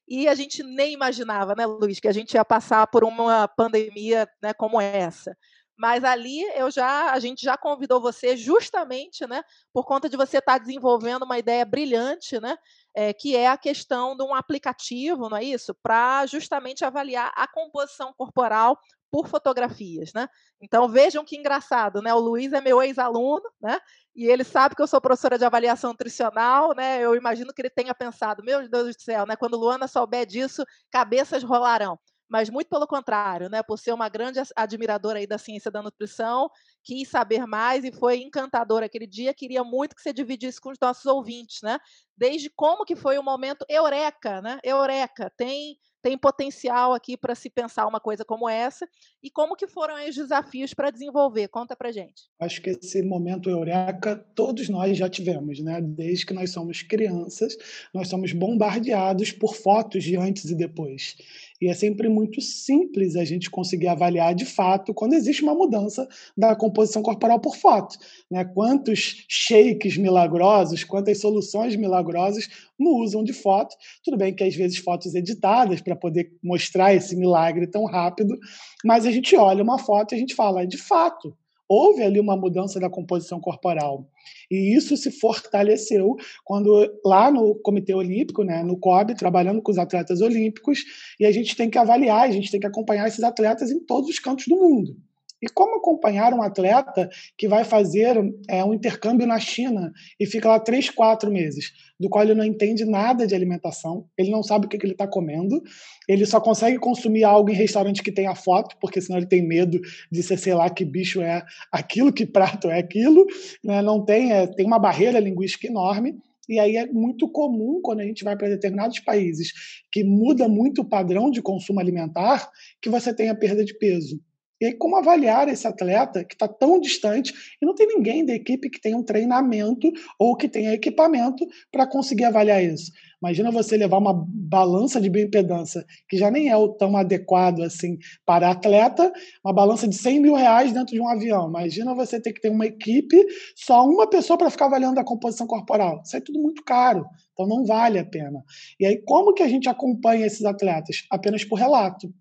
e 0.07 0.29
a 0.29 0.35
gente 0.35 0.63
nem 0.63 0.93
imaginava, 0.93 1.55
né, 1.57 1.65
Luiz, 1.65 1.99
que 1.99 2.09
a 2.09 2.13
gente 2.13 2.35
ia 2.35 2.45
passar 2.45 2.87
por 2.89 3.03
uma 3.03 3.49
pandemia 3.49 4.29
né, 4.43 4.53
como 4.53 4.79
essa. 4.79 5.35
Mas 5.81 6.05
ali 6.05 6.43
eu 6.57 6.71
já, 6.71 7.11
a 7.11 7.19
gente 7.19 7.43
já 7.43 7.57
convidou 7.57 8.03
você 8.03 8.37
justamente, 8.37 9.27
né, 9.27 9.43
por 9.73 9.87
conta 9.87 10.11
de 10.11 10.17
você 10.17 10.37
estar 10.37 10.53
tá 10.53 10.59
desenvolvendo 10.59 11.23
uma 11.23 11.39
ideia 11.39 11.65
brilhante, 11.65 12.39
né, 12.39 12.59
é, 12.95 13.15
que 13.15 13.35
é 13.35 13.49
a 13.49 13.57
questão 13.57 14.15
de 14.15 14.23
um 14.23 14.35
aplicativo, 14.35 15.31
não 15.31 15.39
é 15.39 15.43
isso, 15.43 15.75
para 15.83 16.27
justamente 16.27 16.85
avaliar 16.85 17.33
a 17.35 17.49
composição 17.49 18.13
corporal 18.13 18.79
por 19.11 19.27
fotografias, 19.27 20.13
né? 20.13 20.29
Então 20.61 20.87
vejam 20.87 21.25
que 21.25 21.37
engraçado, 21.37 22.01
né? 22.03 22.15
O 22.15 22.19
Luiz 22.21 22.53
é 22.53 22.61
meu 22.61 22.81
ex-aluno, 22.83 23.43
né? 23.61 23.81
E 24.15 24.27
ele 24.27 24.45
sabe 24.45 24.77
que 24.77 24.83
eu 24.83 24.87
sou 24.87 25.01
professora 25.01 25.39
de 25.39 25.45
avaliação 25.45 25.91
nutricional, 25.91 26.75
né? 26.77 27.01
Eu 27.01 27.17
imagino 27.17 27.53
que 27.53 27.63
ele 27.63 27.71
tenha 27.71 27.95
pensado, 27.95 28.45
meu 28.45 28.69
Deus 28.69 28.95
do 28.95 29.03
céu, 29.03 29.27
né? 29.27 29.35
Quando 29.35 29.57
Luana 29.57 29.89
souber 29.89 30.27
disso, 30.27 30.63
cabeças 30.93 31.43
rolarão 31.43 31.99
mas 32.31 32.49
muito 32.49 32.69
pelo 32.69 32.87
contrário, 32.87 33.51
né? 33.51 33.63
Por 33.63 33.79
ser 33.79 33.93
uma 33.93 34.09
grande 34.09 34.41
admiradora 34.55 35.19
aí 35.19 35.27
da 35.27 35.37
ciência 35.37 35.71
da 35.71 35.83
nutrição, 35.83 36.49
quis 36.85 37.09
saber 37.09 37.45
mais 37.47 37.85
e 37.85 37.93
foi 37.93 38.19
encantador 38.23 38.83
aquele 38.85 39.07
dia. 39.07 39.35
Queria 39.35 39.65
muito 39.65 39.97
que 39.97 40.01
você 40.03 40.13
dividisse 40.13 40.61
com 40.61 40.71
os 40.71 40.79
nossos 40.81 41.05
ouvintes, 41.07 41.61
né? 41.63 41.79
Desde 42.17 42.49
como 42.49 42.85
que 42.85 42.95
foi 42.95 43.19
o 43.19 43.23
momento 43.23 43.67
eureka, 43.69 44.41
né? 44.41 44.61
Eureka, 44.63 45.31
tem 45.37 45.77
tem 46.03 46.17
potencial 46.17 46.93
aqui 46.93 47.17
para 47.17 47.35
se 47.35 47.51
pensar 47.51 47.87
uma 47.87 48.01
coisa 48.01 48.25
como 48.25 48.49
essa 48.49 48.89
e 49.23 49.31
como 49.31 49.57
que 49.57 49.67
foram 49.67 49.95
os 50.09 50.15
desafios 50.15 50.73
para 50.73 50.91
desenvolver? 50.91 51.49
Conta 51.49 51.77
para 51.77 51.93
gente. 51.93 52.29
Acho 52.41 52.63
que 52.63 52.71
esse 52.71 53.03
momento 53.03 53.51
eureka 53.51 54.17
todos 54.35 54.69
nós 54.69 54.97
já 54.97 55.09
tivemos, 55.09 55.61
né? 55.61 55.81
Desde 55.81 56.27
que 56.27 56.35
nós 56.35 56.51
somos 56.51 56.83
crianças, 56.83 57.57
nós 57.93 58.09
somos 58.09 58.33
bombardeados 58.33 59.33
por 59.33 59.55
fotos 59.55 60.05
de 60.05 60.17
antes 60.17 60.51
e 60.51 60.55
depois. 60.55 61.17
E 61.61 61.69
é 61.69 61.75
sempre 61.75 62.09
muito 62.09 62.41
simples 62.41 63.17
a 63.17 63.25
gente 63.25 63.51
conseguir 63.51 63.89
avaliar 63.89 64.35
de 64.35 64.47
fato 64.47 64.95
quando 64.95 65.13
existe 65.13 65.43
uma 65.43 65.55
mudança 65.55 66.09
da 66.37 66.57
composição 66.57 67.03
corporal 67.03 67.39
por 67.39 67.55
foto. 67.55 67.99
Né? 68.31 68.45
Quantos 68.47 69.27
shakes 69.29 69.99
milagrosos, 69.99 70.85
quantas 70.85 71.21
soluções 71.21 71.77
milagrosas 71.77 72.49
no 72.81 72.97
usam 72.97 73.23
de 73.23 73.33
foto. 73.33 73.77
Tudo 74.03 74.17
bem 74.17 74.35
que 74.35 74.43
às 74.43 74.57
vezes 74.57 74.79
fotos 74.79 75.15
editadas 75.15 75.81
para 75.81 75.95
poder 75.95 76.33
mostrar 76.43 76.95
esse 76.95 77.15
milagre 77.15 77.67
tão 77.67 77.85
rápido, 77.85 78.37
mas 78.85 79.07
a 79.07 79.11
gente 79.11 79.37
olha 79.37 79.63
uma 79.63 79.79
foto 79.79 80.13
e 80.13 80.17
a 80.17 80.19
gente 80.19 80.35
fala, 80.35 80.67
de 80.67 80.79
fato, 80.79 81.37
houve 81.69 82.03
ali 82.03 82.19
uma 82.19 82.37
mudança 82.37 82.81
da 82.81 82.91
composição 82.91 83.39
corporal. 83.39 84.09
E 84.51 84.75
isso 84.77 84.97
se 84.97 85.13
fortaleceu 85.13 86.17
quando, 86.45 86.91
lá 87.05 87.31
no 87.31 87.55
Comitê 87.63 87.95
Olímpico, 87.95 88.43
né, 88.43 88.65
no 88.65 88.77
COB, 88.77 89.15
trabalhando 89.15 89.63
com 89.63 89.71
os 89.71 89.79
atletas 89.79 90.21
olímpicos, 90.21 90.81
e 91.21 91.25
a 91.25 91.31
gente 91.31 91.55
tem 91.55 91.71
que 91.71 91.79
avaliar, 91.79 92.23
a 92.23 92.33
gente 92.33 92.51
tem 92.51 92.59
que 92.59 92.67
acompanhar 92.67 93.07
esses 93.07 93.23
atletas 93.23 93.71
em 93.71 93.79
todos 93.79 94.11
os 94.11 94.19
cantos 94.19 94.47
do 94.49 94.57
mundo. 94.57 94.97
E 95.43 95.49
como 95.49 95.77
acompanhar 95.77 96.35
um 96.35 96.43
atleta 96.43 97.09
que 97.37 97.49
vai 97.49 97.65
fazer 97.65 98.17
é, 98.49 98.63
um 98.65 98.75
intercâmbio 98.75 99.27
na 99.27 99.39
China 99.39 99.93
e 100.19 100.27
fica 100.27 100.49
lá 100.49 100.61
três, 100.61 100.91
quatro 100.91 101.31
meses, 101.31 101.73
do 101.99 102.09
qual 102.09 102.25
ele 102.25 102.35
não 102.35 102.45
entende 102.45 102.85
nada 102.85 103.27
de 103.27 103.35
alimentação, 103.35 104.07
ele 104.19 104.31
não 104.31 104.43
sabe 104.43 104.67
o 104.67 104.69
que, 104.69 104.77
que 104.77 104.85
ele 104.85 104.93
está 104.93 105.07
comendo, 105.07 105.63
ele 106.09 106.27
só 106.27 106.41
consegue 106.41 106.79
consumir 106.79 107.25
algo 107.25 107.51
em 107.51 107.55
restaurante 107.55 108.03
que 108.03 108.13
tenha 108.13 108.35
foto, 108.35 108.77
porque 108.81 109.01
senão 109.01 109.19
ele 109.19 109.27
tem 109.27 109.47
medo 109.47 109.81
de 110.11 110.23
ser, 110.23 110.39
sei 110.39 110.55
lá, 110.55 110.69
que 110.69 110.85
bicho 110.85 111.21
é 111.23 111.43
aquilo, 111.73 112.13
que 112.13 112.27
prato 112.27 112.69
é 112.69 112.79
aquilo, 112.79 113.27
né? 113.65 113.81
não 113.81 114.05
tem, 114.05 114.33
é, 114.33 114.47
tem 114.47 114.67
uma 114.67 114.79
barreira 114.79 115.19
linguística 115.19 115.67
enorme. 115.67 116.19
E 116.49 116.59
aí 116.59 116.77
é 116.77 116.87
muito 116.87 117.29
comum, 117.29 117.81
quando 117.81 118.01
a 118.01 118.05
gente 118.05 118.25
vai 118.25 118.37
para 118.37 118.49
determinados 118.49 118.99
países 118.99 119.53
que 119.91 120.03
muda 120.03 120.49
muito 120.49 120.83
o 120.83 120.85
padrão 120.85 121.31
de 121.31 121.41
consumo 121.41 121.79
alimentar, 121.79 122.51
que 122.83 122.91
você 122.91 123.15
tenha 123.15 123.37
perda 123.37 123.65
de 123.65 123.73
peso. 123.79 124.21
E 124.61 124.67
aí, 124.67 124.75
como 124.75 124.97
avaliar 124.97 125.49
esse 125.49 125.67
atleta 125.67 126.23
que 126.23 126.35
está 126.35 126.47
tão 126.47 126.79
distante 126.79 127.33
e 127.61 127.65
não 127.65 127.75
tem 127.75 127.87
ninguém 127.87 128.27
da 128.27 128.35
equipe 128.35 128.69
que 128.69 128.81
tenha 128.81 128.97
um 128.97 129.03
treinamento 129.03 129.91
ou 130.19 130.37
que 130.37 130.49
tenha 130.49 130.75
equipamento 130.75 131.47
para 131.73 131.87
conseguir 131.87 132.25
avaliar 132.25 132.63
isso? 132.63 132.93
Imagina 133.23 133.51
você 133.51 133.77
levar 133.77 133.99
uma 133.99 134.15
balança 134.27 135.01
de 135.01 135.11
bioimpedância, 135.11 135.85
que 136.09 136.17
já 136.17 136.31
nem 136.31 136.51
é 136.51 136.55
tão 136.79 136.97
adequado 136.97 137.61
assim 137.63 137.99
para 138.25 138.51
atleta, 138.51 139.13
uma 139.45 139.53
balança 139.53 139.87
de 139.87 139.95
100 139.95 140.21
mil 140.21 140.35
reais 140.35 140.73
dentro 140.73 140.95
de 140.95 141.01
um 141.01 141.09
avião. 141.09 141.49
Imagina 141.49 141.95
você 141.95 142.21
ter 142.21 142.33
que 142.33 142.41
ter 142.41 142.51
uma 142.51 142.67
equipe, 142.67 143.23
só 143.55 143.85
uma 143.87 144.09
pessoa 144.09 144.39
para 144.39 144.51
ficar 144.51 144.67
avaliando 144.67 144.99
a 145.01 145.05
composição 145.05 145.47
corporal. 145.47 146.01
Isso 146.05 146.17
é 146.17 146.21
tudo 146.21 146.39
muito 146.39 146.63
caro, 146.65 147.07
então 147.33 147.47
não 147.47 147.65
vale 147.65 147.99
a 147.99 148.05
pena. 148.05 148.43
E 148.79 148.87
aí, 148.87 149.03
como 149.05 149.35
que 149.35 149.43
a 149.43 149.49
gente 149.49 149.69
acompanha 149.69 150.27
esses 150.27 150.45
atletas? 150.45 151.05
Apenas 151.11 151.45
por 151.45 151.59
relato. 151.59 152.13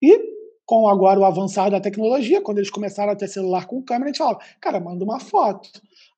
E 0.00 0.37
com 0.68 0.86
agora 0.86 1.18
o 1.18 1.24
avançar 1.24 1.70
da 1.70 1.80
tecnologia, 1.80 2.42
quando 2.42 2.58
eles 2.58 2.68
começaram 2.68 3.10
a 3.10 3.16
ter 3.16 3.26
celular 3.26 3.66
com 3.66 3.82
câmera, 3.82 4.04
a 4.04 4.08
gente 4.08 4.18
falava, 4.18 4.40
cara, 4.60 4.78
manda 4.78 5.02
uma 5.02 5.18
foto. 5.18 5.66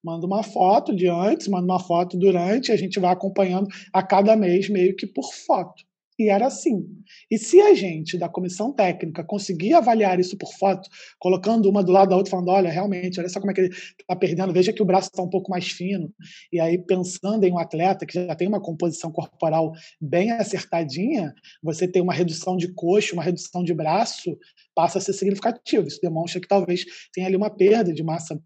Manda 0.02 0.26
uma 0.26 0.42
foto 0.42 0.92
de 0.92 1.06
antes, 1.06 1.46
manda 1.46 1.72
uma 1.72 1.78
foto 1.78 2.18
durante, 2.18 2.72
a 2.72 2.76
gente 2.76 2.98
vai 2.98 3.12
acompanhando 3.12 3.68
a 3.92 4.02
cada 4.02 4.34
mês, 4.34 4.68
meio 4.68 4.96
que 4.96 5.06
por 5.06 5.32
foto. 5.32 5.84
E 6.20 6.28
era 6.28 6.48
assim. 6.48 6.86
E 7.30 7.38
se 7.38 7.58
a 7.62 7.72
gente, 7.72 8.18
da 8.18 8.28
comissão 8.28 8.74
técnica, 8.74 9.24
conseguir 9.24 9.72
avaliar 9.72 10.20
isso 10.20 10.36
por 10.36 10.52
foto, 10.52 10.86
colocando 11.18 11.66
uma 11.66 11.82
do 11.82 11.90
lado 11.90 12.10
da 12.10 12.16
outra, 12.16 12.30
falando: 12.30 12.50
olha, 12.50 12.68
realmente, 12.68 13.18
olha 13.18 13.28
só 13.30 13.40
como 13.40 13.52
é 13.52 13.54
que 13.54 13.62
ele 13.62 13.70
está 13.70 14.14
perdendo, 14.14 14.52
veja 14.52 14.70
que 14.70 14.82
o 14.82 14.84
braço 14.84 15.08
está 15.08 15.22
um 15.22 15.30
pouco 15.30 15.50
mais 15.50 15.68
fino. 15.68 16.12
E 16.52 16.60
aí, 16.60 16.76
pensando 16.76 17.44
em 17.44 17.52
um 17.52 17.58
atleta 17.58 18.04
que 18.04 18.12
já 18.12 18.36
tem 18.36 18.46
uma 18.46 18.60
composição 18.60 19.10
corporal 19.10 19.72
bem 19.98 20.30
acertadinha, 20.30 21.32
você 21.62 21.88
tem 21.88 22.02
uma 22.02 22.12
redução 22.12 22.54
de 22.54 22.70
coxo, 22.74 23.14
uma 23.14 23.22
redução 23.22 23.64
de 23.64 23.72
braço, 23.72 24.36
passa 24.74 24.98
a 24.98 25.00
ser 25.00 25.14
significativo. 25.14 25.88
Isso 25.88 26.02
demonstra 26.02 26.38
que 26.38 26.48
talvez 26.48 26.84
tenha 27.14 27.28
ali 27.28 27.36
uma 27.36 27.48
perda 27.48 27.94
de 27.94 28.02
massa 28.02 28.38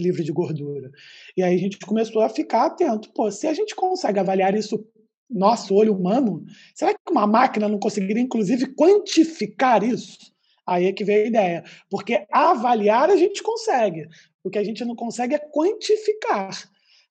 livre 0.00 0.24
de 0.24 0.32
gordura. 0.32 0.90
E 1.36 1.42
aí 1.44 1.54
a 1.54 1.58
gente 1.58 1.78
começou 1.78 2.22
a 2.22 2.28
ficar 2.28 2.66
atento. 2.66 3.12
Pô, 3.14 3.30
se 3.30 3.46
a 3.46 3.54
gente 3.54 3.74
consegue 3.76 4.18
avaliar 4.18 4.52
isso 4.54 4.84
nosso 5.34 5.74
olho 5.74 5.94
humano, 5.94 6.44
será 6.74 6.94
que 6.94 7.10
uma 7.10 7.26
máquina 7.26 7.68
não 7.68 7.78
conseguiria, 7.78 8.22
inclusive, 8.22 8.74
quantificar 8.74 9.82
isso? 9.82 10.32
Aí 10.66 10.86
é 10.86 10.92
que 10.92 11.04
veio 11.04 11.24
a 11.24 11.28
ideia. 11.28 11.64
Porque 11.90 12.26
avaliar 12.30 13.10
a 13.10 13.16
gente 13.16 13.42
consegue. 13.42 14.06
O 14.42 14.50
que 14.50 14.58
a 14.58 14.64
gente 14.64 14.84
não 14.84 14.94
consegue 14.94 15.34
é 15.34 15.38
quantificar. 15.38 16.50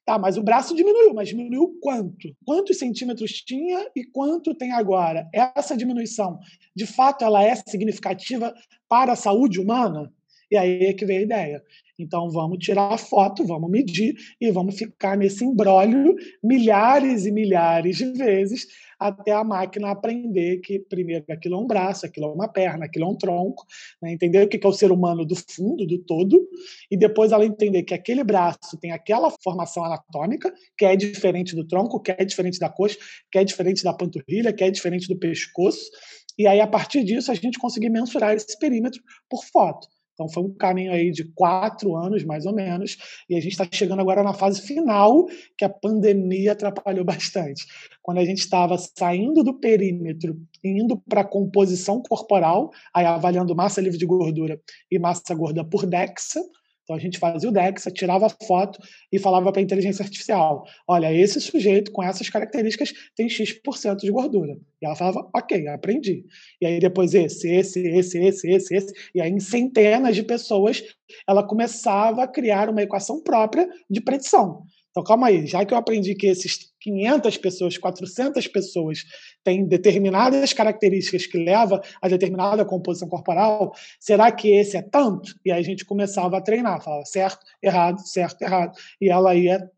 Tá, 0.06 0.20
mas 0.20 0.38
o 0.38 0.44
braço 0.44 0.76
diminuiu, 0.76 1.14
mas 1.14 1.30
diminuiu 1.30 1.78
quanto? 1.82 2.36
Quantos 2.46 2.78
centímetros 2.78 3.32
tinha 3.32 3.90
e 3.96 4.04
quanto 4.04 4.54
tem 4.54 4.74
agora? 4.74 5.30
Essa 5.34 5.78
diminuição, 5.78 6.40
de 6.76 6.86
fato, 6.86 7.24
ela 7.24 7.42
é 7.42 7.56
significativa 7.56 8.54
para 8.90 9.14
a 9.14 9.16
saúde 9.16 9.62
humana? 9.62 10.12
E 10.54 10.58
aí 10.58 10.86
é 10.86 10.94
que 10.94 11.04
veio 11.04 11.22
a 11.22 11.24
ideia. 11.24 11.64
Então 11.98 12.30
vamos 12.30 12.60
tirar 12.64 12.94
a 12.94 12.98
foto, 12.98 13.44
vamos 13.44 13.72
medir 13.72 14.14
e 14.40 14.52
vamos 14.52 14.76
ficar 14.76 15.18
nesse 15.18 15.44
embrólio 15.44 16.16
milhares 16.44 17.26
e 17.26 17.32
milhares 17.32 17.98
de 17.98 18.14
vezes 18.14 18.68
até 19.00 19.32
a 19.32 19.44
máquina 19.44 19.90
aprender 19.90 20.60
que 20.60 20.78
primeiro 20.78 21.26
aquilo 21.28 21.56
é 21.56 21.58
um 21.58 21.66
braço, 21.66 22.06
aquilo 22.06 22.28
é 22.28 22.30
uma 22.30 22.48
perna, 22.48 22.86
aquilo 22.86 23.06
é 23.06 23.08
um 23.08 23.18
tronco, 23.18 23.66
né? 24.00 24.14
entender 24.14 24.44
o 24.44 24.48
que 24.48 24.60
é 24.64 24.68
o 24.68 24.72
ser 24.72 24.92
humano 24.92 25.26
do 25.26 25.36
fundo, 25.36 25.88
do 25.88 25.98
todo, 25.98 26.48
e 26.90 26.96
depois 26.96 27.32
ela 27.32 27.46
entender 27.46 27.82
que 27.82 27.96
aquele 27.96 28.24
braço 28.24 28.78
tem 28.80 28.92
aquela 28.92 29.32
formação 29.44 29.84
anatômica 29.84 30.54
que 30.78 30.86
é 30.86 30.96
diferente 30.96 31.56
do 31.56 31.68
tronco, 31.68 32.00
que 32.00 32.12
é 32.12 32.24
diferente 32.24 32.60
da 32.60 32.70
coxa, 32.70 32.98
que 33.32 33.40
é 33.40 33.44
diferente 33.44 33.84
da 33.84 33.92
panturrilha, 33.92 34.54
que 34.54 34.64
é 34.64 34.70
diferente 34.70 35.08
do 35.08 35.18
pescoço, 35.18 35.90
e 36.38 36.46
aí 36.46 36.62
a 36.62 36.68
partir 36.68 37.04
disso 37.04 37.32
a 37.32 37.36
gente 37.36 37.58
conseguir 37.58 37.90
mensurar 37.90 38.36
esse 38.36 38.58
perímetro 38.60 39.02
por 39.28 39.44
foto. 39.46 39.88
Então 40.14 40.30
foi 40.30 40.44
um 40.44 40.54
caminho 40.54 40.92
aí 40.92 41.12
de 41.12 41.24
quatro 41.24 41.96
anos, 41.96 42.24
mais 42.24 42.46
ou 42.46 42.54
menos, 42.54 42.98
e 43.30 43.36
a 43.36 43.42
gente 43.42 43.54
está 43.54 43.68
chegando 43.72 44.00
agora 44.00 44.24
na 44.24 44.34
fase 44.34 44.62
final, 44.62 45.26
que 45.58 45.66
a 45.66 45.70
pandemia 45.70 46.52
atrapalhou 46.52 47.04
bastante. 47.04 47.66
Quando 48.02 48.20
a 48.20 48.26
gente 48.26 48.40
estava 48.40 48.78
saindo 48.78 49.44
do 49.44 49.60
perímetro, 49.60 50.40
indo 50.64 50.98
para 51.10 51.22
a 51.22 51.28
composição 51.28 52.02
corporal, 52.02 52.72
aí 52.94 53.06
avaliando 53.06 53.56
massa 53.56 53.82
livre 53.82 53.98
de 53.98 54.06
gordura 54.06 54.60
e 54.92 55.00
massa 55.00 55.34
gorda 55.34 55.64
por 55.64 55.86
DEXA, 55.86 56.42
então 56.84 56.96
a 56.96 57.00
gente 57.00 57.18
fazia 57.18 57.50
o 57.50 57.52
DEXA, 57.52 57.92
tirava 57.92 58.26
a 58.26 58.30
foto 58.30 58.80
e 59.12 59.18
falava 59.18 59.52
para 59.52 59.62
a 59.62 59.64
inteligência 59.64 60.04
artificial: 60.04 60.66
olha, 60.88 61.14
esse 61.14 61.40
sujeito 61.40 61.92
com 61.92 62.04
essas 62.04 62.30
características 62.30 62.94
tem 63.16 63.30
X% 63.30 63.98
de 64.02 64.12
gordura. 64.12 64.58
E 64.82 64.86
ela 64.86 64.96
falava: 64.96 65.30
ok, 65.34 65.68
aprendi. 65.68 66.26
E 66.62 66.66
aí 66.66 66.80
depois 66.80 67.14
esse, 67.14 67.50
esse, 67.50 67.80
esse, 67.88 68.18
esse, 68.20 68.50
esse, 68.52 68.76
esse. 68.76 68.94
E 69.16 69.22
aí 69.22 69.32
em 69.32 69.40
centenas 69.40 70.16
de 70.16 70.24
pessoas 70.24 70.84
ela 71.28 71.46
começava 71.46 72.24
a 72.24 72.28
criar 72.28 72.70
uma 72.70 72.82
equação 72.82 73.22
própria 73.22 73.68
de 73.90 74.02
predição. 74.02 74.64
Então, 74.94 75.04
calma 75.04 75.28
aí, 75.28 75.48
já 75.48 75.66
que 75.66 75.74
eu 75.74 75.78
aprendi 75.78 76.14
que 76.14 76.28
esses 76.28 76.72
500 76.84 77.38
pessoas, 77.38 77.78
400 77.78 78.48
pessoas 78.48 79.06
têm 79.44 79.66
determinadas 79.66 80.52
características 80.52 81.26
que 81.26 81.38
levam 81.38 81.80
a 82.02 82.08
determinada 82.10 82.66
composição 82.66 83.08
corporal, 83.08 83.74
será 84.00 84.32
que 84.32 84.50
esse 84.50 84.76
é 84.76 84.82
tanto? 84.82 85.34
E 85.46 85.52
aí 85.52 85.60
a 85.60 85.64
gente 85.64 85.86
começava 85.86 86.38
a 86.38 86.42
treinar, 86.42 86.84
falava 86.84 87.06
certo, 87.06 87.40
errado, 87.62 88.00
certo, 88.06 88.42
errado. 88.42 88.78
E 89.00 89.10
ela 89.10 89.34
ia, 89.34 89.70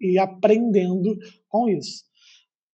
ia 0.00 0.22
aprendendo 0.22 1.18
com 1.48 1.68
isso 1.68 2.06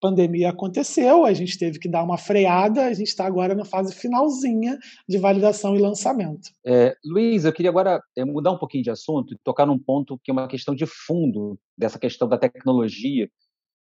pandemia 0.03 0.51
aconteceu, 0.51 1.25
a 1.25 1.33
gente 1.33 1.57
teve 1.57 1.79
que 1.79 1.89
dar 1.89 2.03
uma 2.03 2.19
freada, 2.19 2.87
a 2.87 2.93
gente 2.93 3.07
está 3.07 3.25
agora 3.25 3.55
na 3.55 3.65
fase 3.65 3.95
finalzinha 3.95 4.77
de 5.09 5.17
validação 5.17 5.77
e 5.77 5.79
lançamento. 5.79 6.51
É, 6.67 6.93
Luiz, 7.05 7.45
eu 7.45 7.53
queria 7.53 7.71
agora 7.71 8.03
é, 8.17 8.25
mudar 8.25 8.51
um 8.51 8.59
pouquinho 8.59 8.83
de 8.83 8.91
assunto 8.91 9.33
e 9.33 9.39
tocar 9.45 9.65
num 9.65 9.79
ponto 9.79 10.19
que 10.19 10.33
é 10.33 10.35
uma 10.35 10.49
questão 10.49 10.75
de 10.75 10.85
fundo 10.87 11.57
dessa 11.79 12.01
questão 12.01 12.29
da 12.29 12.37
tecnologia, 12.37 13.31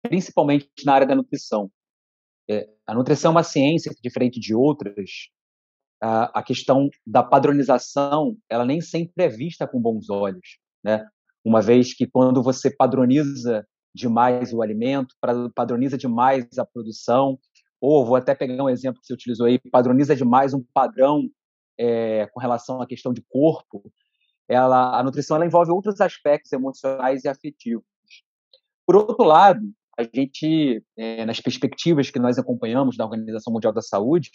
principalmente 0.08 0.68
na 0.84 0.94
área 0.94 1.06
da 1.06 1.14
nutrição. 1.14 1.70
É, 2.48 2.68
a 2.86 2.94
nutrição 2.94 3.30
é 3.30 3.32
uma 3.32 3.42
ciência 3.42 3.92
que, 3.94 4.02
diferente 4.02 4.38
de 4.38 4.54
outras, 4.54 5.10
a, 6.00 6.40
a 6.40 6.42
questão 6.42 6.88
da 7.06 7.22
padronização, 7.22 8.36
ela 8.48 8.64
nem 8.64 8.80
sempre 8.80 9.24
é 9.24 9.28
vista 9.28 9.66
com 9.66 9.80
bons 9.80 10.10
olhos, 10.10 10.58
né? 10.82 11.06
Uma 11.44 11.60
vez 11.60 11.94
que 11.94 12.06
quando 12.06 12.42
você 12.42 12.70
padroniza 12.70 13.66
demais 13.94 14.52
o 14.52 14.62
alimento, 14.62 15.14
padroniza 15.54 15.96
demais 15.96 16.46
a 16.58 16.64
produção, 16.64 17.38
ou 17.80 18.04
vou 18.04 18.16
até 18.16 18.34
pegar 18.34 18.62
um 18.62 18.68
exemplo 18.68 19.00
que 19.00 19.06
você 19.06 19.14
utilizou 19.14 19.46
aí, 19.46 19.58
padroniza 19.58 20.16
demais 20.16 20.54
um 20.54 20.64
padrão 20.72 21.28
é, 21.78 22.26
com 22.32 22.40
relação 22.40 22.80
à 22.80 22.86
questão 22.86 23.12
de 23.12 23.22
corpo, 23.28 23.82
ela, 24.48 24.98
a 24.98 25.02
nutrição 25.02 25.36
ela 25.36 25.46
envolve 25.46 25.70
outros 25.70 26.00
aspectos 26.00 26.52
emocionais 26.52 27.24
e 27.24 27.28
afetivos. 27.28 27.84
Por 28.86 28.96
outro 28.96 29.24
lado, 29.24 29.60
a 29.98 30.02
gente, 30.02 30.82
é, 30.96 31.24
nas 31.24 31.40
perspectivas 31.40 32.10
que 32.10 32.18
nós 32.18 32.38
acompanhamos 32.38 32.96
da 32.96 33.04
Organização 33.04 33.52
Mundial 33.52 33.72
da 33.72 33.82
Saúde, 33.82 34.30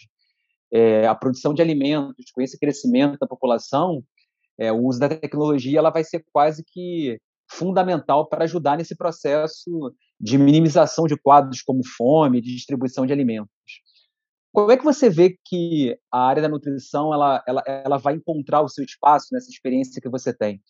é, 0.72 1.06
a 1.06 1.14
produção 1.14 1.52
de 1.52 1.60
alimentos, 1.60 2.30
com 2.32 2.40
esse 2.40 2.58
crescimento 2.58 3.18
da 3.18 3.26
população, 3.26 4.02
é, 4.58 4.70
o 4.72 4.84
uso 4.84 5.00
da 5.00 5.08
tecnologia 5.08 5.78
ela 5.78 5.90
vai 5.90 6.04
ser 6.04 6.24
quase 6.32 6.62
que 6.64 7.18
fundamental 7.50 8.28
para 8.28 8.44
ajudar 8.44 8.76
nesse 8.76 8.96
processo 8.96 9.92
de 10.20 10.38
minimização 10.38 11.06
de 11.06 11.16
quadros 11.16 11.62
como 11.62 11.80
fome, 11.84 12.40
de 12.40 12.54
distribuição 12.54 13.04
de 13.04 13.12
alimentos. 13.12 13.50
Como 14.52 14.70
é 14.70 14.76
que 14.76 14.84
você 14.84 15.08
vê 15.08 15.36
que 15.44 15.96
a 16.12 16.26
área 16.26 16.42
da 16.42 16.48
nutrição 16.48 17.12
ela, 17.14 17.42
ela, 17.46 17.62
ela 17.66 17.98
vai 17.98 18.14
encontrar 18.14 18.62
o 18.62 18.68
seu 18.68 18.84
espaço 18.84 19.28
nessa 19.32 19.50
experiência 19.50 20.00
que 20.00 20.08
você 20.08 20.32
tem? 20.32 20.60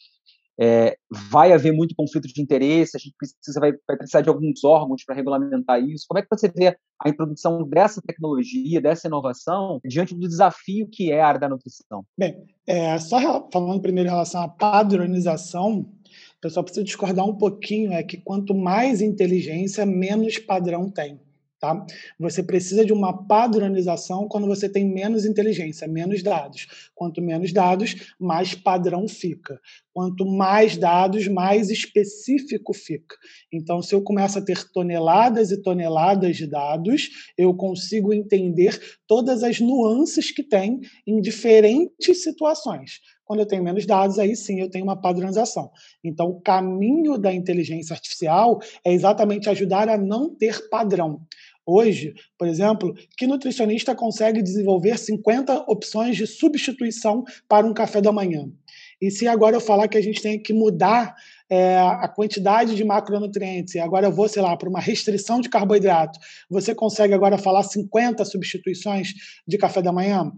É, 0.60 0.94
vai 1.30 1.52
haver 1.52 1.72
muito 1.72 1.94
conflito 1.94 2.28
de 2.28 2.42
interesse, 2.42 2.96
a 2.96 3.00
gente 3.00 3.14
precisa, 3.16 3.58
vai, 3.58 3.72
vai 3.88 3.96
precisar 3.96 4.20
de 4.20 4.28
alguns 4.28 4.62
órgãos 4.62 5.02
para 5.04 5.14
regulamentar 5.14 5.82
isso. 5.82 6.04
Como 6.06 6.18
é 6.18 6.22
que 6.22 6.28
você 6.30 6.52
vê 6.54 6.76
a 7.02 7.08
introdução 7.08 7.66
dessa 7.66 8.02
tecnologia, 8.02 8.80
dessa 8.80 9.08
inovação, 9.08 9.80
diante 9.84 10.14
do 10.14 10.28
desafio 10.28 10.86
que 10.86 11.10
é 11.10 11.22
a 11.22 11.28
área 11.28 11.40
da 11.40 11.48
nutrição? 11.48 12.04
Bem, 12.18 12.44
é, 12.66 12.98
só 12.98 13.48
falando 13.50 13.80
primeiro 13.80 14.08
em 14.08 14.12
relação 14.12 14.42
à 14.42 14.48
padronização, 14.48 15.78
o 15.80 16.40
pessoal 16.40 16.64
precisa 16.64 16.84
discordar 16.84 17.24
um 17.24 17.36
pouquinho, 17.36 17.92
é 17.92 18.02
que 18.02 18.18
quanto 18.18 18.54
mais 18.54 19.00
inteligência, 19.00 19.86
menos 19.86 20.38
padrão 20.38 20.90
tem. 20.90 21.18
Tá? 21.60 21.84
Você 22.18 22.42
precisa 22.42 22.86
de 22.86 22.92
uma 22.92 23.26
padronização 23.26 24.26
quando 24.26 24.46
você 24.46 24.66
tem 24.66 24.90
menos 24.90 25.26
inteligência, 25.26 25.86
menos 25.86 26.22
dados. 26.22 26.90
Quanto 26.94 27.20
menos 27.20 27.52
dados, 27.52 28.14
mais 28.18 28.54
padrão 28.54 29.06
fica. 29.06 29.60
Quanto 29.92 30.24
mais 30.24 30.78
dados, 30.78 31.28
mais 31.28 31.68
específico 31.68 32.72
fica. 32.72 33.14
Então, 33.52 33.82
se 33.82 33.94
eu 33.94 34.02
começo 34.02 34.38
a 34.38 34.42
ter 34.42 34.72
toneladas 34.72 35.50
e 35.50 35.60
toneladas 35.60 36.38
de 36.38 36.46
dados, 36.46 37.10
eu 37.36 37.52
consigo 37.52 38.14
entender 38.14 38.80
todas 39.06 39.42
as 39.42 39.60
nuances 39.60 40.30
que 40.30 40.42
tem 40.42 40.80
em 41.06 41.20
diferentes 41.20 42.22
situações. 42.22 43.00
Quando 43.30 43.40
eu 43.40 43.46
tenho 43.46 43.62
menos 43.62 43.86
dados, 43.86 44.18
aí 44.18 44.34
sim 44.34 44.60
eu 44.60 44.68
tenho 44.68 44.82
uma 44.82 45.00
padronização. 45.00 45.70
Então, 46.02 46.30
o 46.30 46.40
caminho 46.40 47.16
da 47.16 47.32
inteligência 47.32 47.94
artificial 47.94 48.58
é 48.84 48.92
exatamente 48.92 49.48
ajudar 49.48 49.88
a 49.88 49.96
não 49.96 50.34
ter 50.34 50.68
padrão. 50.68 51.20
Hoje, 51.66 52.14
por 52.38 52.48
exemplo, 52.48 52.94
que 53.16 53.26
nutricionista 53.26 53.94
consegue 53.94 54.42
desenvolver 54.42 54.98
50 54.98 55.64
opções 55.68 56.16
de 56.16 56.26
substituição 56.26 57.24
para 57.48 57.66
um 57.66 57.74
café 57.74 58.00
da 58.00 58.10
manhã? 58.10 58.50
E 59.00 59.10
se 59.10 59.26
agora 59.26 59.56
eu 59.56 59.60
falar 59.60 59.88
que 59.88 59.96
a 59.96 60.02
gente 60.02 60.20
tem 60.20 60.40
que 60.40 60.52
mudar 60.52 61.14
é, 61.48 61.78
a 61.78 62.08
quantidade 62.08 62.74
de 62.74 62.84
macronutrientes, 62.84 63.74
e 63.74 63.78
agora 63.78 64.06
eu 64.06 64.12
vou, 64.12 64.28
sei 64.28 64.42
lá, 64.42 64.56
para 64.56 64.68
uma 64.68 64.80
restrição 64.80 65.40
de 65.40 65.48
carboidrato, 65.48 66.18
você 66.48 66.74
consegue 66.74 67.14
agora 67.14 67.38
falar 67.38 67.62
50 67.62 68.24
substituições 68.24 69.12
de 69.46 69.56
café 69.56 69.80
da 69.80 69.92
manhã? 69.92 70.30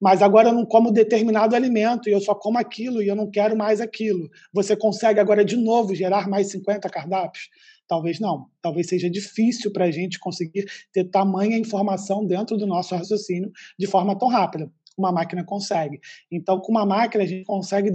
mas 0.00 0.20
agora 0.20 0.50
eu 0.50 0.52
não 0.52 0.66
como 0.66 0.92
determinado 0.92 1.56
alimento 1.56 2.10
e 2.10 2.12
eu 2.12 2.20
só 2.20 2.34
como 2.34 2.58
aquilo 2.58 3.02
e 3.02 3.08
eu 3.08 3.16
não 3.16 3.30
quero 3.30 3.56
mais 3.56 3.80
aquilo. 3.80 4.28
Você 4.52 4.76
consegue 4.76 5.18
agora 5.18 5.42
de 5.42 5.56
novo 5.56 5.94
gerar 5.94 6.28
mais 6.28 6.50
50 6.50 6.90
cardápios? 6.90 7.48
Talvez 7.86 8.18
não. 8.18 8.46
Talvez 8.62 8.88
seja 8.88 9.10
difícil 9.10 9.72
para 9.72 9.84
a 9.86 9.90
gente 9.90 10.18
conseguir 10.18 10.64
ter 10.92 11.04
tamanha 11.04 11.58
informação 11.58 12.24
dentro 12.26 12.56
do 12.56 12.66
nosso 12.66 12.94
raciocínio 12.94 13.50
de 13.78 13.86
forma 13.86 14.18
tão 14.18 14.28
rápida. 14.28 14.70
Uma 14.96 15.12
máquina 15.12 15.44
consegue. 15.44 16.00
Então, 16.30 16.60
com 16.60 16.70
uma 16.70 16.86
máquina, 16.86 17.24
a 17.24 17.26
gente 17.26 17.44
consegue 17.44 17.90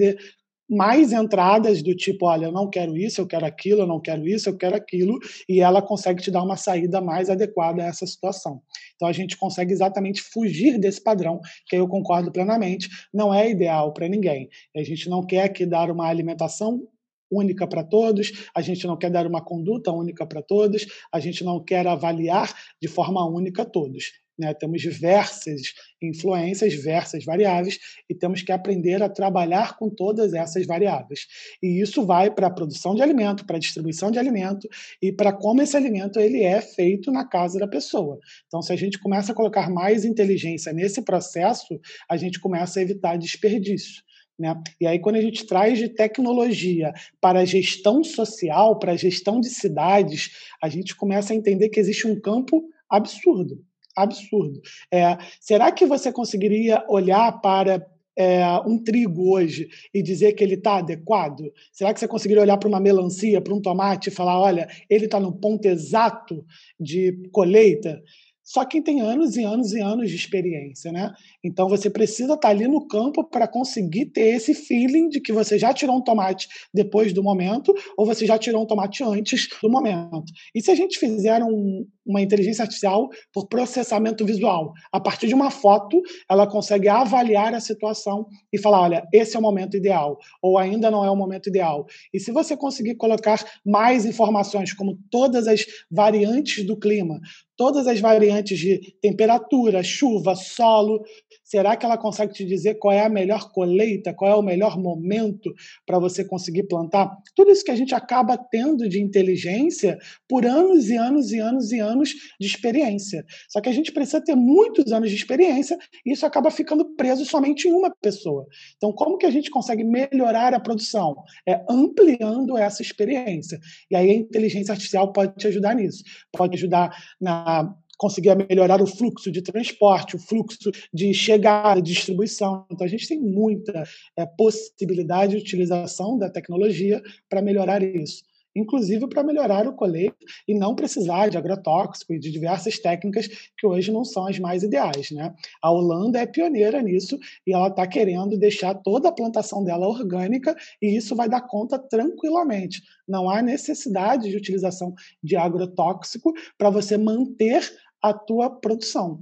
mais 0.69 1.11
entradas 1.11 1.81
do 1.81 1.95
tipo, 1.95 2.27
olha, 2.27 2.45
eu 2.45 2.51
não 2.51 2.69
quero 2.69 2.95
isso, 2.95 3.19
eu 3.19 3.25
quero 3.25 3.45
aquilo, 3.45 3.81
eu 3.81 3.87
não 3.87 3.99
quero 3.99 4.27
isso, 4.27 4.49
eu 4.49 4.55
quero 4.55 4.75
aquilo, 4.75 5.17
e 5.47 5.61
ela 5.61 5.81
consegue 5.81 6.21
te 6.21 6.29
dar 6.29 6.43
uma 6.43 6.55
saída 6.55 7.01
mais 7.01 7.29
adequada 7.29 7.81
a 7.81 7.87
essa 7.87 8.05
situação. 8.05 8.61
Então 8.95 9.07
a 9.07 9.11
gente 9.11 9.35
consegue 9.35 9.73
exatamente 9.73 10.21
fugir 10.21 10.77
desse 10.77 11.01
padrão, 11.01 11.39
que 11.65 11.75
eu 11.75 11.87
concordo 11.87 12.31
plenamente, 12.31 12.87
não 13.11 13.33
é 13.33 13.49
ideal 13.49 13.91
para 13.93 14.07
ninguém. 14.07 14.47
A 14.77 14.83
gente 14.83 15.09
não 15.09 15.25
quer 15.25 15.49
que 15.49 15.65
dar 15.65 15.89
uma 15.89 16.07
alimentação 16.07 16.87
única 17.31 17.67
para 17.67 17.83
todos, 17.83 18.31
a 18.55 18.61
gente 18.61 18.85
não 18.87 18.97
quer 18.97 19.11
dar 19.11 19.27
uma 19.27 19.43
conduta 19.43 19.91
única 19.91 20.25
para 20.25 20.41
todos, 20.41 20.85
a 21.11 21.19
gente 21.19 21.43
não 21.43 21.63
quer 21.63 21.87
avaliar 21.87 22.53
de 22.81 22.87
forma 22.87 23.25
única 23.25 23.65
todos. 23.65 24.11
Né? 24.39 24.53
Temos 24.53 24.81
diversas 24.81 25.73
influências, 26.01 26.71
diversas 26.71 27.25
variáveis, 27.25 27.77
e 28.09 28.15
temos 28.15 28.41
que 28.41 28.53
aprender 28.53 29.03
a 29.03 29.09
trabalhar 29.09 29.77
com 29.77 29.89
todas 29.89 30.33
essas 30.33 30.65
variáveis. 30.65 31.27
E 31.61 31.81
isso 31.81 32.05
vai 32.05 32.31
para 32.31 32.47
a 32.47 32.51
produção 32.51 32.95
de 32.95 33.01
alimento, 33.01 33.45
para 33.45 33.57
a 33.57 33.59
distribuição 33.59 34.09
de 34.09 34.17
alimento 34.17 34.67
e 35.01 35.11
para 35.11 35.33
como 35.33 35.61
esse 35.61 35.75
alimento 35.75 36.19
ele 36.19 36.41
é 36.41 36.61
feito 36.61 37.11
na 37.11 37.27
casa 37.27 37.59
da 37.59 37.67
pessoa. 37.67 38.17
Então, 38.47 38.61
se 38.61 38.71
a 38.71 38.77
gente 38.77 38.97
começa 38.97 39.33
a 39.33 39.35
colocar 39.35 39.69
mais 39.69 40.05
inteligência 40.05 40.71
nesse 40.71 41.01
processo, 41.01 41.77
a 42.09 42.15
gente 42.15 42.39
começa 42.39 42.79
a 42.79 42.83
evitar 42.83 43.17
desperdício. 43.17 44.01
Né? 44.39 44.55
E 44.79 44.87
aí, 44.87 44.99
quando 44.99 45.17
a 45.17 45.21
gente 45.21 45.45
traz 45.45 45.77
de 45.77 45.89
tecnologia 45.89 46.93
para 47.19 47.41
a 47.41 47.45
gestão 47.45 48.03
social, 48.03 48.79
para 48.79 48.93
a 48.93 48.95
gestão 48.95 49.41
de 49.41 49.49
cidades, 49.49 50.31
a 50.63 50.69
gente 50.69 50.95
começa 50.95 51.33
a 51.33 51.35
entender 51.35 51.67
que 51.69 51.79
existe 51.79 52.07
um 52.07 52.19
campo 52.19 52.63
absurdo. 52.89 53.61
Absurdo. 53.95 54.61
É, 54.89 55.17
será 55.41 55.71
que 55.71 55.85
você 55.85 56.11
conseguiria 56.11 56.85
olhar 56.87 57.41
para 57.41 57.85
é, 58.17 58.45
um 58.65 58.81
trigo 58.81 59.33
hoje 59.33 59.67
e 59.93 60.01
dizer 60.01 60.33
que 60.33 60.43
ele 60.43 60.55
está 60.55 60.77
adequado? 60.77 61.51
Será 61.73 61.93
que 61.93 61.99
você 61.99 62.07
conseguiria 62.07 62.43
olhar 62.43 62.57
para 62.57 62.69
uma 62.69 62.79
melancia, 62.79 63.41
para 63.41 63.53
um 63.53 63.61
tomate 63.61 64.07
e 64.07 64.13
falar: 64.13 64.39
olha, 64.39 64.69
ele 64.89 65.05
está 65.05 65.19
no 65.19 65.33
ponto 65.33 65.65
exato 65.65 66.45
de 66.79 67.29
colheita? 67.31 68.01
Só 68.49 68.65
quem 68.65 68.81
tem 68.81 68.99
anos 68.99 69.37
e 69.37 69.43
anos 69.43 69.73
e 69.73 69.79
anos 69.79 70.09
de 70.09 70.15
experiência, 70.15 70.91
né? 70.91 71.13
Então 71.43 71.69
você 71.69 71.87
precisa 71.87 72.33
estar 72.33 72.49
ali 72.49 72.67
no 72.67 72.87
campo 72.87 73.23
para 73.23 73.47
conseguir 73.47 74.07
ter 74.07 74.35
esse 74.35 74.55
feeling 74.55 75.07
de 75.07 75.21
que 75.21 75.31
você 75.31 75.59
já 75.59 75.71
tirou 75.71 75.97
um 75.97 76.03
tomate 76.03 76.47
depois 76.73 77.13
do 77.13 77.21
momento 77.21 77.71
ou 77.95 78.07
você 78.07 78.25
já 78.25 78.39
tirou 78.39 78.63
um 78.63 78.65
tomate 78.65 79.03
antes 79.03 79.47
do 79.61 79.69
momento. 79.69 80.23
E 80.55 80.63
se 80.63 80.71
a 80.71 80.75
gente 80.75 80.97
fizer 80.97 81.43
um, 81.43 81.85
uma 82.09 82.21
inteligência 82.21 82.63
artificial 82.63 83.07
por 83.31 83.47
processamento 83.47 84.25
visual, 84.25 84.73
a 84.91 84.99
partir 84.99 85.27
de 85.27 85.35
uma 85.35 85.51
foto, 85.51 86.01
ela 86.29 86.47
consegue 86.47 86.89
avaliar 86.89 87.53
a 87.53 87.59
situação 87.59 88.25
e 88.51 88.57
falar, 88.57 88.81
olha, 88.81 89.07
esse 89.13 89.35
é 89.35 89.39
o 89.39 89.41
momento 89.41 89.77
ideal 89.77 90.17
ou 90.41 90.57
ainda 90.57 90.89
não 90.89 91.05
é 91.05 91.11
o 91.11 91.15
momento 91.15 91.47
ideal. 91.47 91.85
E 92.13 92.19
se 92.19 92.31
você 92.31 92.57
conseguir 92.57 92.95
colocar 92.95 93.43
mais 93.65 94.05
informações, 94.05 94.73
como 94.73 94.97
todas 95.11 95.47
as 95.47 95.65
variantes 95.91 96.65
do 96.65 96.77
clima, 96.77 97.19
todas 97.59 97.87
as 97.87 97.99
variantes 97.99 98.57
de 98.57 98.79
temperatura, 99.01 99.83
chuva, 99.83 100.33
solo. 100.33 101.03
Será 101.43 101.75
que 101.75 101.85
ela 101.85 101.97
consegue 101.97 102.31
te 102.31 102.45
dizer 102.45 102.75
qual 102.75 102.93
é 102.93 103.03
a 103.03 103.09
melhor 103.09 103.51
colheita, 103.51 104.13
qual 104.13 104.31
é 104.31 104.35
o 104.35 104.41
melhor 104.41 104.79
momento 104.79 105.53
para 105.85 105.99
você 105.99 106.23
conseguir 106.23 106.69
plantar? 106.69 107.11
Tudo 107.35 107.51
isso 107.51 107.65
que 107.65 107.71
a 107.71 107.75
gente 107.75 107.93
acaba 107.93 108.37
tendo 108.37 108.87
de 108.87 109.01
inteligência 109.01 109.97
por 110.25 110.45
anos 110.45 110.89
e 110.89 110.95
anos 110.95 111.33
e 111.33 111.39
anos 111.39 111.73
e 111.73 111.79
anos 111.81 111.98
de 112.03 112.47
experiência. 112.47 113.25
Só 113.47 113.61
que 113.61 113.69
a 113.69 113.71
gente 113.71 113.91
precisa 113.91 114.21
ter 114.21 114.35
muitos 114.35 114.91
anos 114.91 115.09
de 115.09 115.15
experiência 115.15 115.77
e 116.05 116.13
isso 116.13 116.25
acaba 116.25 116.51
ficando 116.51 116.85
preso 116.95 117.25
somente 117.25 117.67
em 117.67 117.73
uma 117.73 117.89
pessoa. 117.89 118.45
Então, 118.77 118.91
como 118.91 119.17
que 119.17 119.25
a 119.25 119.31
gente 119.31 119.49
consegue 119.49 119.83
melhorar 119.83 120.53
a 120.53 120.59
produção? 120.59 121.15
É 121.47 121.63
ampliando 121.69 122.57
essa 122.57 122.81
experiência. 122.81 123.59
E 123.89 123.95
aí 123.95 124.09
a 124.09 124.15
inteligência 124.15 124.71
artificial 124.71 125.11
pode 125.11 125.35
te 125.35 125.47
ajudar 125.47 125.75
nisso. 125.75 126.03
Pode 126.31 126.55
ajudar 126.55 126.95
na 127.19 127.73
conseguir 127.99 128.33
melhorar 128.49 128.81
o 128.81 128.87
fluxo 128.87 129.29
de 129.29 129.41
transporte, 129.41 130.15
o 130.15 130.19
fluxo 130.19 130.71
de 130.91 131.13
chegada, 131.13 131.81
distribuição. 131.81 132.65
Então, 132.71 132.87
a 132.87 132.89
gente 132.89 133.05
tem 133.05 133.19
muita 133.19 133.83
é, 134.15 134.25
possibilidade 134.25 135.33
de 135.33 135.41
utilização 135.41 136.17
da 136.17 136.29
tecnologia 136.29 137.03
para 137.27 137.41
melhorar 137.41 137.83
isso 137.83 138.23
inclusive 138.55 139.07
para 139.07 139.23
melhorar 139.23 139.67
o 139.67 139.73
colheito 139.73 140.17
e 140.47 140.53
não 140.53 140.75
precisar 140.75 141.29
de 141.29 141.37
agrotóxico 141.37 142.13
e 142.13 142.19
de 142.19 142.31
diversas 142.31 142.79
técnicas 142.79 143.27
que 143.57 143.65
hoje 143.65 143.91
não 143.91 144.03
são 144.03 144.27
as 144.27 144.39
mais 144.39 144.63
ideais. 144.63 145.11
Né? 145.11 145.33
A 145.61 145.71
Holanda 145.71 146.19
é 146.19 146.25
pioneira 146.25 146.81
nisso 146.81 147.17
e 147.45 147.53
ela 147.53 147.67
está 147.67 147.85
querendo 147.87 148.37
deixar 148.37 148.73
toda 148.75 149.09
a 149.09 149.13
plantação 149.13 149.63
dela 149.63 149.87
orgânica 149.87 150.55
e 150.81 150.95
isso 150.95 151.15
vai 151.15 151.29
dar 151.29 151.41
conta 151.41 151.77
tranquilamente. 151.77 152.81
Não 153.07 153.29
há 153.29 153.41
necessidade 153.41 154.29
de 154.29 154.37
utilização 154.37 154.93
de 155.23 155.35
agrotóxico 155.35 156.33
para 156.57 156.69
você 156.69 156.97
manter 156.97 157.69
a 158.01 158.13
tua 158.13 158.49
produção 158.49 159.21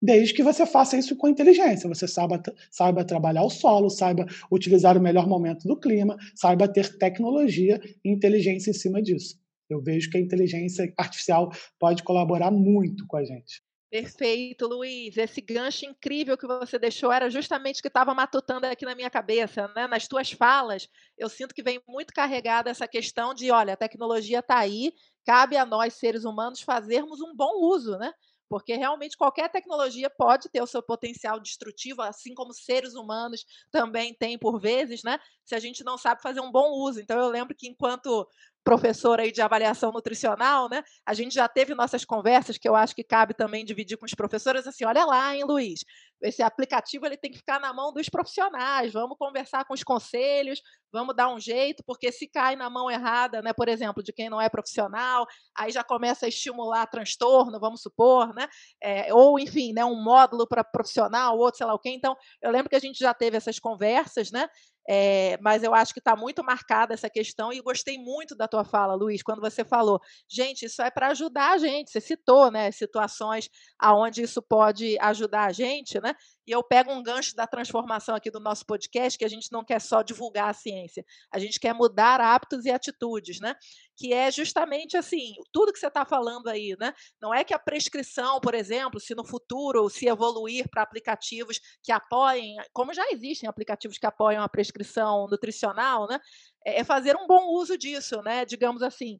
desde 0.00 0.34
que 0.34 0.42
você 0.42 0.66
faça 0.66 0.96
isso 0.96 1.16
com 1.16 1.28
inteligência. 1.28 1.88
Você 1.88 2.06
saiba, 2.06 2.42
saiba 2.70 3.04
trabalhar 3.04 3.42
o 3.42 3.50
solo, 3.50 3.90
saiba 3.90 4.26
utilizar 4.50 4.96
o 4.96 5.00
melhor 5.00 5.26
momento 5.26 5.66
do 5.66 5.78
clima, 5.78 6.16
saiba 6.34 6.68
ter 6.68 6.98
tecnologia 6.98 7.80
e 8.04 8.10
inteligência 8.10 8.70
em 8.70 8.74
cima 8.74 9.02
disso. 9.02 9.38
Eu 9.68 9.82
vejo 9.82 10.10
que 10.10 10.16
a 10.16 10.20
inteligência 10.20 10.92
artificial 10.96 11.50
pode 11.78 12.02
colaborar 12.02 12.50
muito 12.50 13.06
com 13.06 13.16
a 13.16 13.24
gente. 13.24 13.62
Perfeito, 13.90 14.66
Luiz. 14.66 15.16
Esse 15.16 15.40
gancho 15.40 15.86
incrível 15.86 16.36
que 16.36 16.46
você 16.46 16.78
deixou 16.78 17.12
era 17.12 17.30
justamente 17.30 17.78
o 17.78 17.82
que 17.82 17.88
estava 17.88 18.12
matutando 18.14 18.66
aqui 18.66 18.84
na 18.84 18.96
minha 18.96 19.08
cabeça, 19.08 19.68
né? 19.76 19.86
Nas 19.86 20.08
tuas 20.08 20.30
falas, 20.30 20.88
eu 21.16 21.28
sinto 21.28 21.54
que 21.54 21.62
vem 21.62 21.80
muito 21.88 22.12
carregada 22.12 22.68
essa 22.68 22.88
questão 22.88 23.32
de, 23.32 23.50
olha, 23.50 23.74
a 23.74 23.76
tecnologia 23.76 24.40
está 24.40 24.58
aí, 24.58 24.92
cabe 25.24 25.56
a 25.56 25.64
nós 25.64 25.94
seres 25.94 26.24
humanos 26.24 26.60
fazermos 26.60 27.20
um 27.20 27.34
bom 27.34 27.64
uso, 27.64 27.96
né? 27.96 28.12
Porque 28.48 28.74
realmente 28.74 29.16
qualquer 29.16 29.50
tecnologia 29.50 30.08
pode 30.08 30.48
ter 30.48 30.62
o 30.62 30.66
seu 30.66 30.82
potencial 30.82 31.40
destrutivo, 31.40 32.02
assim 32.02 32.34
como 32.34 32.52
seres 32.52 32.94
humanos 32.94 33.44
também 33.70 34.14
têm 34.14 34.38
por 34.38 34.60
vezes, 34.60 35.02
né? 35.02 35.18
Se 35.44 35.54
a 35.54 35.58
gente 35.58 35.84
não 35.84 35.98
sabe 35.98 36.22
fazer 36.22 36.40
um 36.40 36.50
bom 36.50 36.70
uso. 36.72 37.00
Então 37.00 37.18
eu 37.18 37.28
lembro 37.28 37.54
que 37.54 37.68
enquanto 37.68 38.28
professora 38.66 39.22
aí 39.22 39.30
de 39.30 39.40
avaliação 39.40 39.92
nutricional, 39.92 40.68
né? 40.68 40.82
A 41.06 41.14
gente 41.14 41.32
já 41.32 41.46
teve 41.46 41.72
nossas 41.72 42.04
conversas 42.04 42.58
que 42.58 42.68
eu 42.68 42.74
acho 42.74 42.96
que 42.96 43.04
cabe 43.04 43.32
também 43.32 43.64
dividir 43.64 43.96
com 43.96 44.04
os 44.04 44.12
professores 44.12 44.66
assim, 44.66 44.84
olha 44.84 45.04
lá, 45.04 45.36
hein, 45.36 45.44
Luiz, 45.44 45.84
esse 46.20 46.42
aplicativo 46.42 47.06
ele 47.06 47.16
tem 47.16 47.30
que 47.30 47.36
ficar 47.38 47.60
na 47.60 47.72
mão 47.72 47.92
dos 47.92 48.08
profissionais. 48.08 48.92
Vamos 48.92 49.16
conversar 49.16 49.64
com 49.66 49.72
os 49.72 49.84
conselhos, 49.84 50.60
vamos 50.92 51.14
dar 51.14 51.32
um 51.32 51.38
jeito, 51.38 51.84
porque 51.86 52.10
se 52.10 52.26
cai 52.26 52.56
na 52.56 52.68
mão 52.68 52.90
errada, 52.90 53.40
né, 53.40 53.52
por 53.52 53.68
exemplo, 53.68 54.02
de 54.02 54.12
quem 54.12 54.28
não 54.28 54.40
é 54.40 54.48
profissional, 54.48 55.26
aí 55.56 55.70
já 55.70 55.84
começa 55.84 56.26
a 56.26 56.28
estimular 56.28 56.88
transtorno, 56.88 57.60
vamos 57.60 57.82
supor, 57.82 58.34
né? 58.34 58.48
É, 58.82 59.14
ou 59.14 59.38
enfim, 59.38 59.72
né, 59.74 59.84
um 59.84 60.02
módulo 60.02 60.44
para 60.44 60.64
profissional, 60.64 61.38
outro 61.38 61.58
sei 61.58 61.66
lá 61.68 61.74
o 61.74 61.78
quê. 61.78 61.90
Então, 61.90 62.16
eu 62.42 62.50
lembro 62.50 62.68
que 62.68 62.76
a 62.76 62.80
gente 62.80 62.98
já 62.98 63.14
teve 63.14 63.36
essas 63.36 63.60
conversas, 63.60 64.32
né? 64.32 64.48
É, 64.88 65.38
mas 65.40 65.62
eu 65.62 65.74
acho 65.74 65.92
que 65.92 65.98
está 65.98 66.14
muito 66.14 66.44
marcada 66.44 66.94
essa 66.94 67.10
questão 67.10 67.52
e 67.52 67.60
gostei 67.60 67.98
muito 67.98 68.36
da 68.36 68.46
tua 68.46 68.64
fala, 68.64 68.94
Luiz, 68.94 69.22
quando 69.22 69.40
você 69.40 69.64
falou, 69.64 70.00
gente, 70.28 70.66
isso 70.66 70.80
é 70.82 70.90
para 70.90 71.08
ajudar 71.08 71.52
a 71.52 71.58
gente. 71.58 71.90
Você 71.90 72.00
citou, 72.00 72.50
né, 72.50 72.70
situações 72.70 73.48
aonde 73.78 74.22
isso 74.22 74.40
pode 74.40 74.98
ajudar 75.00 75.46
a 75.46 75.52
gente, 75.52 76.00
né? 76.00 76.14
E 76.46 76.52
eu 76.52 76.62
pego 76.62 76.92
um 76.92 77.02
gancho 77.02 77.34
da 77.34 77.46
transformação 77.46 78.14
aqui 78.14 78.30
do 78.30 78.38
nosso 78.38 78.64
podcast, 78.64 79.18
que 79.18 79.24
a 79.24 79.28
gente 79.28 79.50
não 79.50 79.64
quer 79.64 79.80
só 79.80 80.02
divulgar 80.02 80.50
a 80.50 80.54
ciência, 80.54 81.04
a 81.32 81.38
gente 81.38 81.58
quer 81.58 81.74
mudar 81.74 82.20
hábitos 82.20 82.64
e 82.64 82.70
atitudes, 82.70 83.40
né? 83.40 83.54
Que 83.96 84.12
é 84.12 84.30
justamente 84.30 84.96
assim, 84.96 85.34
tudo 85.52 85.72
que 85.72 85.78
você 85.78 85.86
está 85.86 86.04
falando 86.04 86.48
aí, 86.48 86.76
né? 86.78 86.92
Não 87.20 87.34
é 87.34 87.44
que 87.44 87.54
a 87.54 87.58
prescrição, 87.58 88.40
por 88.40 88.54
exemplo, 88.54 89.00
se 89.00 89.14
no 89.14 89.24
futuro 89.24 89.88
se 89.88 90.06
evoluir 90.06 90.68
para 90.70 90.82
aplicativos 90.82 91.60
que 91.82 91.90
apoiem, 91.92 92.56
como 92.72 92.92
já 92.92 93.04
existem 93.10 93.48
aplicativos 93.48 93.98
que 93.98 94.06
apoiam 94.06 94.42
a 94.42 94.48
prescrição 94.48 95.26
nutricional, 95.30 96.06
né? 96.08 96.20
É, 96.64 96.80
é 96.80 96.84
fazer 96.84 97.16
um 97.16 97.26
bom 97.26 97.48
uso 97.54 97.78
disso, 97.78 98.20
né? 98.22 98.44
Digamos 98.44 98.82
assim 98.82 99.18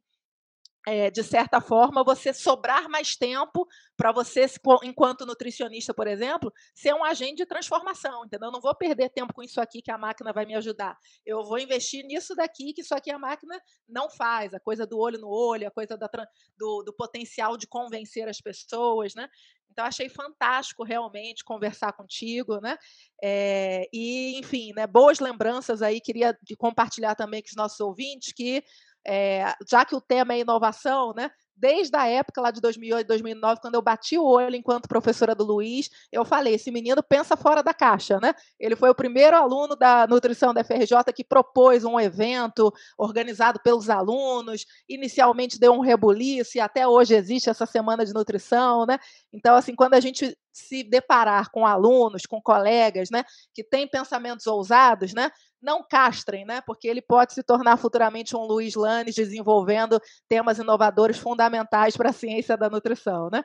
é, 0.89 1.11
de 1.11 1.21
certa 1.21 1.59
forma, 1.59 2.01
você 2.01 2.33
sobrar 2.33 2.87
mais 2.87 3.17
tempo 3.17 3.67
para 3.97 4.13
você, 4.13 4.45
enquanto 4.83 5.25
nutricionista, 5.25 5.93
por 5.93 6.07
exemplo, 6.07 6.49
ser 6.73 6.93
um 6.93 7.03
agente 7.03 7.35
de 7.35 7.45
transformação, 7.45 8.23
entendeu? 8.23 8.47
Eu 8.47 8.53
não 8.53 8.61
vou 8.61 8.73
perder 8.73 9.09
tempo 9.09 9.33
com 9.33 9.43
isso 9.43 9.59
aqui 9.59 9.81
que 9.81 9.91
a 9.91 9.97
máquina 9.97 10.31
vai 10.31 10.45
me 10.45 10.55
ajudar. 10.55 10.97
Eu 11.25 11.43
vou 11.43 11.59
investir 11.59 12.05
nisso 12.05 12.33
daqui 12.33 12.71
que 12.71 12.79
isso 12.79 12.95
aqui 12.95 13.11
a 13.11 13.19
máquina 13.19 13.61
não 13.85 14.09
faz, 14.09 14.53
a 14.53 14.61
coisa 14.61 14.87
do 14.87 14.97
olho 14.97 15.19
no 15.19 15.27
olho, 15.27 15.67
a 15.67 15.71
coisa 15.71 15.97
da, 15.97 16.09
do, 16.57 16.83
do 16.83 16.93
potencial 16.93 17.57
de 17.57 17.67
convencer 17.67 18.29
as 18.29 18.39
pessoas, 18.39 19.13
né? 19.13 19.27
Então, 19.69 19.83
achei 19.85 20.07
fantástico 20.07 20.85
realmente 20.85 21.43
conversar 21.43 21.91
contigo, 21.91 22.61
né? 22.61 22.77
É, 23.21 23.89
e, 23.91 24.39
enfim, 24.39 24.71
né, 24.73 24.87
boas 24.87 25.19
lembranças 25.19 25.81
aí, 25.81 25.99
queria 25.99 26.35
compartilhar 26.57 27.13
também 27.13 27.41
com 27.41 27.49
os 27.49 27.55
nossos 27.55 27.79
ouvintes 27.81 28.31
que 28.31 28.63
é, 29.07 29.55
já 29.69 29.85
que 29.85 29.95
o 29.95 30.01
tema 30.01 30.33
é 30.33 30.39
inovação, 30.39 31.13
né? 31.15 31.31
Desde 31.59 31.95
a 31.97 32.05
época 32.05 32.39
lá 32.39 32.51
de 32.51 32.61
2008, 32.61 33.07
2009, 33.07 33.61
quando 33.61 33.73
eu 33.73 33.81
bati 33.81 34.15
o 34.15 34.23
olho 34.23 34.55
enquanto 34.55 34.87
professora 34.87 35.33
do 35.33 35.43
Luiz, 35.43 35.89
eu 36.11 36.23
falei: 36.23 36.53
esse 36.53 36.69
menino 36.69 37.01
pensa 37.01 37.35
fora 37.35 37.63
da 37.63 37.73
caixa, 37.73 38.19
né? 38.19 38.35
Ele 38.59 38.75
foi 38.75 38.89
o 38.91 38.95
primeiro 38.95 39.35
aluno 39.35 39.75
da 39.75 40.05
nutrição 40.05 40.53
da 40.53 40.63
FRJ 40.63 41.11
que 41.15 41.23
propôs 41.23 41.83
um 41.83 41.99
evento 41.99 42.71
organizado 42.95 43.59
pelos 43.63 43.89
alunos. 43.89 44.65
Inicialmente 44.87 45.59
deu 45.59 45.73
um 45.73 45.79
rebuliço 45.79 46.57
e 46.57 46.59
até 46.59 46.87
hoje 46.87 47.15
existe 47.15 47.49
essa 47.49 47.65
semana 47.65 48.05
de 48.05 48.13
nutrição, 48.13 48.85
né? 48.85 48.99
Então, 49.33 49.55
assim, 49.55 49.73
quando 49.73 49.95
a 49.95 49.99
gente 49.99 50.37
se 50.57 50.83
deparar 50.83 51.51
com 51.51 51.65
alunos, 51.67 52.25
com 52.25 52.41
colegas, 52.41 53.09
né, 53.11 53.23
que 53.53 53.63
têm 53.63 53.87
pensamentos 53.87 54.47
ousados, 54.47 55.13
né, 55.13 55.29
não 55.61 55.83
castrem, 55.83 56.45
né? 56.45 56.61
Porque 56.61 56.87
ele 56.87 57.01
pode 57.01 57.33
se 57.33 57.43
tornar 57.43 57.77
futuramente 57.77 58.35
um 58.35 58.43
Luiz 58.43 58.75
Lanes 58.75 59.15
desenvolvendo 59.15 59.99
temas 60.27 60.59
inovadores 60.59 61.17
fundamentais 61.17 61.97
para 61.97 62.09
a 62.09 62.13
ciência 62.13 62.55
da 62.55 62.69
nutrição, 62.69 63.29
né? 63.31 63.43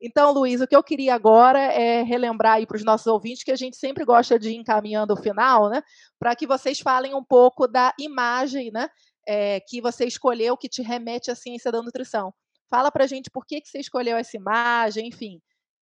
Então, 0.00 0.32
Luiz, 0.32 0.60
o 0.60 0.66
que 0.66 0.76
eu 0.76 0.82
queria 0.82 1.14
agora 1.14 1.58
é 1.58 2.02
relembrar 2.02 2.54
aí 2.54 2.66
para 2.66 2.76
os 2.76 2.84
nossos 2.84 3.06
ouvintes 3.06 3.42
que 3.42 3.52
a 3.52 3.56
gente 3.56 3.76
sempre 3.76 4.04
gosta 4.04 4.38
de 4.38 4.50
ir 4.50 4.56
encaminhando 4.56 5.14
o 5.14 5.16
final, 5.16 5.70
né? 5.70 5.82
Para 6.18 6.36
que 6.36 6.46
vocês 6.46 6.80
falem 6.80 7.14
um 7.14 7.24
pouco 7.24 7.66
da 7.66 7.92
imagem, 7.98 8.70
né? 8.70 8.88
É, 9.26 9.60
que 9.60 9.80
você 9.80 10.04
escolheu 10.04 10.56
que 10.56 10.68
te 10.68 10.82
remete 10.82 11.30
à 11.30 11.34
ciência 11.34 11.72
da 11.72 11.80
nutrição. 11.80 12.34
Fala 12.68 12.90
para 12.90 13.04
a 13.04 13.06
gente 13.06 13.30
por 13.30 13.46
que, 13.46 13.60
que 13.60 13.68
você 13.68 13.78
escolheu 13.78 14.16
essa 14.16 14.36
imagem, 14.36 15.08
enfim, 15.08 15.40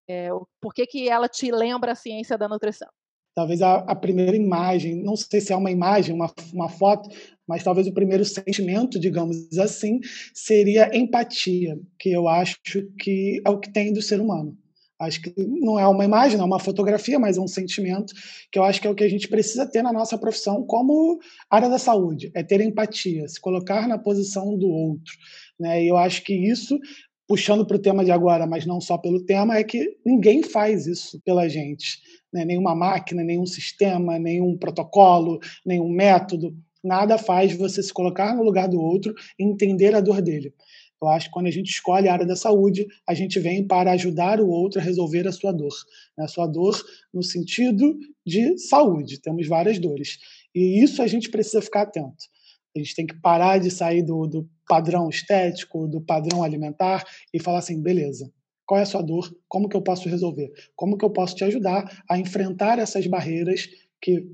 é, 0.09 0.29
por 0.61 0.73
que, 0.73 0.87
que 0.87 1.09
ela 1.09 1.29
te 1.29 1.51
lembra 1.51 1.93
a 1.93 1.97
ciência 1.97 2.39
da 2.39 2.49
nutrição. 2.49 2.89
Talvez 3.35 3.63
a, 3.63 3.77
a, 3.77 3.95
primeira 3.95 4.37
imagem, 4.37 5.03
não 5.03 5.17
sei 5.17 5.41
se 5.41 5.53
é 5.53 5.57
uma 5.57 5.71
imagem, 5.71 6.15
uma, 6.15 6.33
uma 6.53 6.69
foto, 6.69 7.09
mas 7.47 7.65
talvez 7.65 7.87
o 7.87 7.93
primeiro 7.93 8.25
sentimento, 8.25 8.99
digamos 8.99 9.59
assim, 9.59 10.01
seria 10.35 10.97
empatia, 10.97 11.79
que 11.99 12.11
eu 12.11 12.29
acho 12.29 12.57
que 12.99 13.41
é 13.45 13.51
o 13.51 13.59
que 13.59 13.73
tem 13.73 13.93
do 13.93 14.03
ser 14.03 14.21
humano. 14.21 14.57
Acho 15.03 15.21
que 15.21 15.35
não 15.37 15.81
é 15.81 15.87
uma 15.89 16.05
imagem, 16.05 16.37
não 16.39 16.45
é 16.45 16.47
uma 16.47 16.61
fotografia, 16.61 17.19
mas 17.19 17.37
é 17.37 17.41
um 17.41 17.49
sentimento 17.49 18.15
que 18.53 18.59
eu 18.59 18.63
acho 18.63 18.81
que 18.81 18.87
é 18.87 18.91
o 18.91 18.95
que 18.95 19.03
a 19.03 19.09
gente 19.09 19.27
precisa 19.27 19.67
ter 19.67 19.83
na 19.83 19.93
nossa 19.93 20.17
profissão 20.17 20.65
como 20.65 21.19
área 21.51 21.69
da 21.69 21.79
saúde, 21.79 22.31
é 22.35 22.43
ter 22.43 22.61
empatia, 22.61 23.27
se 23.27 23.41
colocar 23.41 23.89
na 23.89 23.99
posição 23.99 24.57
do 24.57 24.69
outro. 24.69 25.13
Né? 25.59 25.83
E 25.85 25.89
eu 25.89 25.97
acho 25.97 26.23
que 26.23 26.33
isso, 26.33 26.79
puxando 27.27 27.67
para 27.67 27.77
o 27.77 27.81
tema 27.81 28.05
de 28.05 28.11
agora, 28.11 28.47
mas 28.47 28.67
não 28.67 28.81
só 28.81 28.99
pelo 28.99 29.25
tema, 29.25 29.57
é 29.57 29.65
que 29.65 29.97
ninguém 30.05 30.43
faz 30.43 30.87
isso 30.87 31.21
pela 31.25 31.49
gente. 31.49 32.01
Né? 32.33 32.45
Nenhuma 32.45 32.75
máquina, 32.75 33.23
nenhum 33.23 33.47
sistema, 33.47 34.19
nenhum 34.19 34.57
protocolo, 34.57 35.39
nenhum 35.65 35.89
método. 35.89 36.57
Nada 36.83 37.17
faz 37.17 37.57
você 37.57 37.83
se 37.83 37.93
colocar 37.93 38.35
no 38.35 38.43
lugar 38.43 38.69
do 38.69 38.81
outro 38.81 39.15
e 39.39 39.45
entender 39.45 39.95
a 39.95 40.01
dor 40.01 40.21
dele. 40.21 40.53
Eu 41.01 41.09
acho 41.09 41.27
que 41.27 41.33
quando 41.33 41.47
a 41.47 41.51
gente 41.51 41.69
escolhe 41.69 42.09
a 42.09 42.13
área 42.13 42.27
da 42.27 42.37
saúde, 42.37 42.87
a 43.09 43.13
gente 43.13 43.41
vem 43.41 43.67
para 43.67 43.91
ajudar 43.93 44.41
o 44.41 44.49
outro 44.49 44.81
a 44.81 44.83
resolver 44.83 45.27
a 45.27 45.33
sua 45.33 45.51
dor. 45.51 45.75
Né? 46.17 46.25
A 46.25 46.29
sua 46.29 46.47
dor 46.47 46.81
no 47.13 47.23
sentido 47.23 47.99
de 48.25 48.57
saúde. 48.59 49.21
Temos 49.21 49.49
várias 49.49 49.81
dores. 49.81 50.19
E 50.55 50.83
isso 50.83 51.03
a 51.03 51.07
gente 51.07 51.29
precisa 51.29 51.61
ficar 51.61 51.83
atento. 51.83 52.31
A 52.75 52.79
gente 52.79 52.95
tem 52.95 53.07
que 53.07 53.21
parar 53.21 53.59
de 53.59 53.71
sair 53.71 54.03
do, 54.03 54.27
do 54.27 54.49
padrão 54.67 55.09
estético, 55.09 55.87
do 55.87 56.01
padrão 56.01 56.43
alimentar 56.43 57.05
e 57.33 57.41
falar 57.41 57.59
assim, 57.59 57.83
beleza, 57.83 58.33
qual 58.67 58.81
é 58.81 58.83
a 58.83 58.87
sua 58.87 59.03
dor? 59.03 59.35
Como 59.49 59.69
que 59.69 59.77
eu 59.77 59.83
posso 59.83 60.09
resolver? 60.09 60.51
Como 60.75 60.97
que 60.97 61.05
eu 61.05 61.11
posso 61.11 61.35
te 61.35 61.45
ajudar 61.45 62.03
a 62.09 62.19
enfrentar 62.19 62.79
essas 62.79 63.07
barreiras 63.07 63.69
que 64.01 64.27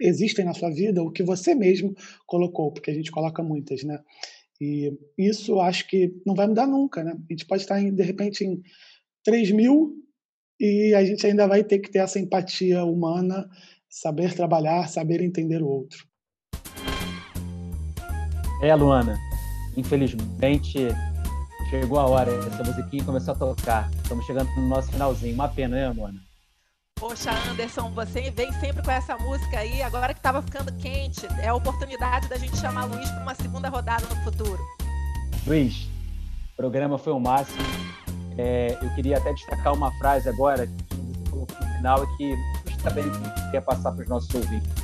existem 0.00 0.44
na 0.44 0.54
sua 0.54 0.70
vida, 0.70 1.02
o 1.02 1.10
que 1.10 1.22
você 1.22 1.54
mesmo 1.54 1.94
colocou, 2.26 2.70
porque 2.72 2.90
a 2.90 2.94
gente 2.94 3.10
coloca 3.10 3.42
muitas, 3.42 3.82
né? 3.82 3.98
E 4.60 4.92
isso 5.16 5.60
acho 5.60 5.88
que 5.88 6.12
não 6.26 6.34
vai 6.34 6.46
mudar 6.46 6.66
nunca, 6.66 7.02
né? 7.02 7.12
A 7.12 7.32
gente 7.32 7.46
pode 7.46 7.62
estar, 7.62 7.80
em, 7.80 7.94
de 7.94 8.02
repente, 8.02 8.44
em 8.44 8.60
3 9.24 9.50
mil 9.52 9.94
e 10.60 10.94
a 10.94 11.04
gente 11.04 11.26
ainda 11.26 11.46
vai 11.46 11.62
ter 11.62 11.78
que 11.78 11.90
ter 11.90 12.00
essa 12.00 12.18
empatia 12.18 12.84
humana, 12.84 13.48
saber 13.88 14.34
trabalhar, 14.34 14.88
saber 14.88 15.20
entender 15.20 15.62
o 15.62 15.68
outro. 15.68 16.06
É, 18.60 18.74
Luana, 18.74 19.18
infelizmente 19.76 20.88
chegou 21.70 21.98
a 21.98 22.06
hora, 22.06 22.30
essa 22.46 22.64
musiquinha 22.64 23.04
começou 23.04 23.34
a 23.34 23.36
tocar. 23.36 23.90
Estamos 24.02 24.24
chegando 24.24 24.48
no 24.56 24.68
nosso 24.68 24.90
finalzinho. 24.90 25.34
Uma 25.34 25.48
pena, 25.48 25.76
né, 25.76 25.88
Luana? 25.90 26.18
Poxa, 26.98 27.30
Anderson, 27.48 27.90
você 27.90 28.30
vem 28.32 28.52
sempre 28.54 28.82
com 28.82 28.90
essa 28.90 29.16
música 29.18 29.60
aí, 29.60 29.80
agora 29.82 30.12
que 30.12 30.18
estava 30.18 30.42
ficando 30.42 30.72
quente, 30.78 31.26
é 31.40 31.46
a 31.46 31.54
oportunidade 31.54 32.28
da 32.28 32.36
gente 32.36 32.56
chamar 32.56 32.86
Luiz 32.86 33.08
para 33.08 33.22
uma 33.22 33.34
segunda 33.36 33.68
rodada 33.68 34.04
no 34.06 34.16
futuro. 34.24 34.58
Luiz, 35.46 35.84
o 36.52 36.56
programa 36.56 36.98
foi 36.98 37.12
o 37.12 37.20
máximo. 37.20 37.62
É, 38.36 38.76
eu 38.82 38.92
queria 38.96 39.18
até 39.18 39.32
destacar 39.32 39.72
uma 39.74 39.92
frase 39.98 40.28
agora, 40.28 40.66
que 40.66 40.96
no 41.30 41.46
final, 41.76 42.04
que 42.16 42.34
também 42.82 43.04
quer 43.52 43.60
passar 43.60 43.92
para 43.92 44.02
os 44.02 44.08
nossos 44.08 44.34
ouvintes. 44.34 44.77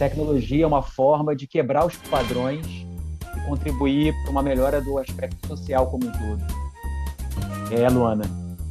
Tecnologia 0.00 0.64
é 0.64 0.66
uma 0.66 0.80
forma 0.80 1.36
de 1.36 1.46
quebrar 1.46 1.84
os 1.84 1.94
padrões 1.94 2.66
e 2.66 3.40
contribuir 3.46 4.14
para 4.22 4.30
uma 4.30 4.42
melhora 4.42 4.80
do 4.80 4.96
aspecto 4.96 5.46
social 5.46 5.90
como 5.90 6.06
um 6.06 6.10
todo. 6.10 6.42
É, 7.70 7.86
Luana, 7.86 8.24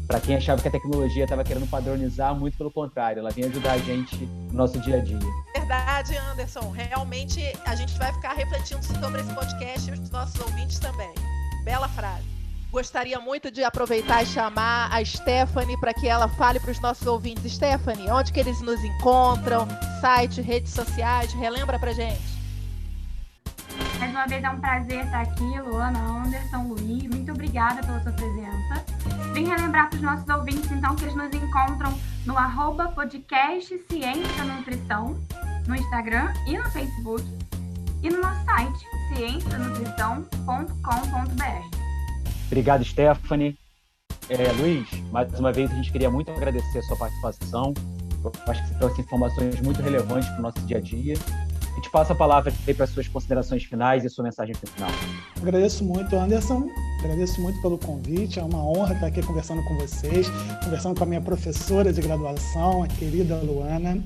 para 0.08 0.20
quem 0.20 0.36
achava 0.36 0.60
que 0.60 0.68
a 0.68 0.72
tecnologia 0.72 1.26
estava 1.26 1.44
querendo 1.44 1.70
padronizar, 1.70 2.34
muito 2.34 2.58
pelo 2.58 2.72
contrário, 2.72 3.20
ela 3.20 3.30
vem 3.30 3.46
ajudar 3.46 3.74
a 3.74 3.78
gente 3.78 4.26
no 4.26 4.54
nosso 4.54 4.80
dia 4.80 4.98
a 4.98 5.02
dia. 5.02 5.20
Verdade, 5.54 6.18
Anderson. 6.18 6.72
Realmente 6.72 7.40
a 7.64 7.76
gente 7.76 7.96
vai 8.00 8.12
ficar 8.12 8.34
refletindo 8.34 8.84
sobre 8.84 9.22
esse 9.22 9.32
podcast 9.32 9.88
e 9.88 9.94
os 9.94 10.10
nossos 10.10 10.42
ouvintes 10.42 10.80
também. 10.80 11.14
Bela 11.64 11.88
frase. 11.90 12.39
Gostaria 12.72 13.20
muito 13.20 13.50
de 13.50 13.64
aproveitar 13.64 14.22
e 14.22 14.28
chamar 14.28 14.94
a 14.94 15.04
Stephanie 15.04 15.80
para 15.80 15.92
que 15.94 16.08
ela 16.08 16.28
fale 16.28 16.60
para 16.60 16.70
os 16.70 16.80
nossos 16.80 17.08
ouvintes. 17.08 17.54
Stephanie, 17.54 18.12
onde 18.12 18.32
que 18.32 18.40
eles 18.40 18.62
nos 18.62 18.84
encontram? 18.84 19.68
Site, 20.00 20.40
redes 20.40 20.72
sociais? 20.72 21.34
Relembra 21.34 21.80
para 21.80 21.92
gente. 21.94 22.38
Mais 24.00 24.12
uma 24.12 24.28
vez 24.28 24.44
é 24.44 24.50
um 24.50 24.60
prazer 24.60 25.04
estar 25.04 25.22
aqui, 25.22 25.60
Luana, 25.62 26.00
Anderson, 26.00 26.68
Luiz. 26.68 27.08
Muito 27.08 27.32
obrigada 27.32 27.82
pela 27.82 28.04
sua 28.04 28.12
presença. 28.12 28.86
Vim 29.34 29.48
relembrar 29.48 29.90
para 29.90 29.98
os 29.98 30.04
nossos 30.04 30.30
ouvintes, 30.30 30.72
então, 30.72 30.96
que 30.96 31.06
eles 31.06 31.16
nos 31.16 31.34
encontram 31.34 32.00
no 32.26 32.38
arroba 32.38 32.90
podcast 32.90 33.76
Ciência 33.90 34.44
Nutrição, 34.44 35.20
no 35.68 35.76
Instagram 35.76 36.32
e 36.46 36.56
no 36.58 36.70
Facebook, 36.70 37.24
e 38.04 38.10
no 38.10 38.22
nosso 38.22 38.46
site, 38.46 38.86
ciencianutrição.com.br. 39.16 41.79
Obrigado, 42.50 42.84
Stephanie. 42.84 43.56
É, 44.28 44.52
Luiz, 44.54 44.90
mais 45.12 45.40
uma 45.40 45.52
vez 45.52 45.72
a 45.72 45.76
gente 45.76 45.92
queria 45.92 46.10
muito 46.10 46.32
agradecer 46.32 46.80
a 46.80 46.82
sua 46.82 46.98
participação. 46.98 47.76
Eu 48.24 48.32
acho 48.48 48.64
que 48.64 48.70
você 48.70 48.76
trouxe 48.80 49.02
informações 49.02 49.62
muito 49.62 49.82
relevantes 49.84 50.28
para 50.30 50.40
o 50.40 50.42
nosso 50.42 50.60
dia 50.62 50.78
a 50.78 50.82
dia. 50.82 51.16
A 51.72 51.76
gente 51.76 51.92
passa 51.92 52.14
a 52.14 52.16
palavra 52.16 52.52
para 52.76 52.84
as 52.84 52.90
suas 52.90 53.08
considerações 53.08 53.64
finais 53.64 54.04
e 54.04 54.10
sua 54.10 54.24
mensagem 54.24 54.56
final. 54.56 54.90
Agradeço 55.40 55.84
muito, 55.84 56.16
Anderson. 56.16 56.68
Agradeço 57.00 57.40
muito 57.40 57.62
pelo 57.62 57.78
convite. 57.78 58.40
É 58.40 58.44
uma 58.44 58.64
honra 58.68 58.96
estar 58.96 59.08
aqui 59.08 59.22
conversando 59.22 59.64
com 59.64 59.78
vocês, 59.78 60.28
conversando 60.64 60.98
com 60.98 61.04
a 61.04 61.08
minha 61.08 61.22
professora 61.22 61.94
de 61.94 62.02
graduação, 62.02 62.84
a 62.84 62.88
querida 62.88 63.38
Luana. 63.38 64.04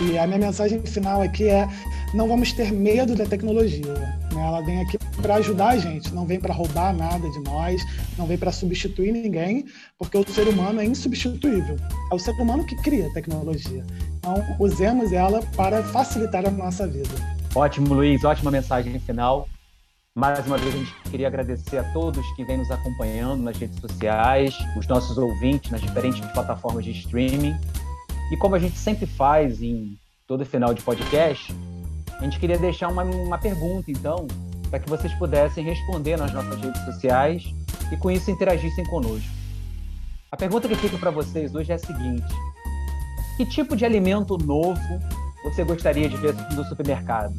E 0.00 0.18
a 0.18 0.26
minha 0.26 0.38
mensagem 0.38 0.80
final 0.86 1.22
aqui 1.22 1.48
é: 1.48 1.68
não 2.14 2.28
vamos 2.28 2.52
ter 2.52 2.72
medo 2.72 3.14
da 3.14 3.24
tecnologia. 3.24 3.92
Né? 3.92 4.18
Ela 4.34 4.60
vem 4.62 4.80
aqui 4.82 4.98
para 5.20 5.36
ajudar 5.36 5.68
a 5.68 5.78
gente, 5.78 6.12
não 6.12 6.26
vem 6.26 6.40
para 6.40 6.52
roubar 6.52 6.94
nada 6.94 7.28
de 7.30 7.40
nós, 7.40 7.82
não 8.18 8.26
vem 8.26 8.36
para 8.36 8.50
substituir 8.50 9.12
ninguém, 9.12 9.64
porque 9.98 10.16
o 10.18 10.28
ser 10.28 10.48
humano 10.48 10.80
é 10.80 10.84
insubstituível. 10.84 11.76
É 12.10 12.14
o 12.14 12.18
ser 12.18 12.32
humano 12.32 12.66
que 12.66 12.76
cria 12.76 13.06
a 13.06 13.12
tecnologia. 13.12 13.84
Então, 14.18 14.34
usemos 14.58 15.12
ela 15.12 15.40
para 15.56 15.82
facilitar 15.82 16.46
a 16.46 16.50
nossa 16.50 16.86
vida. 16.86 17.10
Ótimo, 17.54 17.94
Luiz, 17.94 18.24
ótima 18.24 18.50
mensagem 18.50 18.98
final. 18.98 19.48
Mais 20.14 20.46
uma 20.46 20.58
vez, 20.58 20.74
a 20.74 20.78
gente 20.78 20.94
queria 21.10 21.26
agradecer 21.26 21.78
a 21.78 21.84
todos 21.92 22.24
que 22.36 22.44
vêm 22.44 22.58
nos 22.58 22.70
acompanhando 22.70 23.42
nas 23.42 23.56
redes 23.56 23.80
sociais, 23.80 24.54
os 24.76 24.86
nossos 24.86 25.16
ouvintes 25.16 25.70
nas 25.70 25.80
diferentes 25.80 26.20
plataformas 26.32 26.84
de 26.84 26.90
streaming. 26.90 27.54
E 28.32 28.36
como 28.38 28.54
a 28.54 28.58
gente 28.58 28.78
sempre 28.78 29.04
faz 29.04 29.60
em 29.60 29.98
todo 30.26 30.46
final 30.46 30.72
de 30.72 30.82
podcast, 30.82 31.54
a 32.18 32.24
gente 32.24 32.40
queria 32.40 32.56
deixar 32.56 32.88
uma, 32.88 33.02
uma 33.02 33.36
pergunta, 33.36 33.90
então, 33.90 34.26
para 34.70 34.78
que 34.78 34.88
vocês 34.88 35.12
pudessem 35.18 35.62
responder 35.62 36.16
nas 36.16 36.32
nossas 36.32 36.58
redes 36.58 36.82
sociais 36.86 37.44
e 37.92 37.96
com 37.98 38.10
isso 38.10 38.30
interagissem 38.30 38.86
conosco. 38.86 39.28
A 40.30 40.36
pergunta 40.38 40.66
que 40.66 40.74
fica 40.74 40.96
para 40.96 41.10
vocês 41.10 41.54
hoje 41.54 41.72
é 41.72 41.74
a 41.74 41.78
seguinte: 41.78 42.34
que 43.36 43.44
tipo 43.44 43.76
de 43.76 43.84
alimento 43.84 44.38
novo 44.38 44.80
você 45.44 45.62
gostaria 45.62 46.08
de 46.08 46.16
ver 46.16 46.34
no 46.54 46.64
supermercado? 46.64 47.34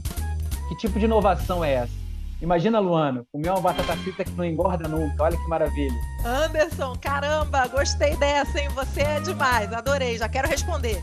Que 0.70 0.78
tipo 0.78 1.00
de 1.00 1.06
inovação 1.06 1.64
é 1.64 1.74
essa? 1.74 2.03
Imagina, 2.44 2.78
Luana, 2.78 3.26
comer 3.32 3.52
uma 3.52 3.62
batata 3.62 3.96
frita 3.96 4.26
que 4.26 4.32
não 4.32 4.44
engorda 4.44 4.86
nunca. 4.86 5.24
Olha 5.24 5.38
que 5.38 5.48
maravilha. 5.48 5.98
Anderson, 6.26 6.94
caramba, 7.00 7.68
gostei 7.70 8.18
dessa, 8.18 8.60
hein? 8.60 8.68
Você 8.76 9.00
é 9.00 9.22
demais, 9.22 9.72
adorei, 9.72 10.18
já 10.18 10.28
quero 10.28 10.50
responder. 10.50 11.02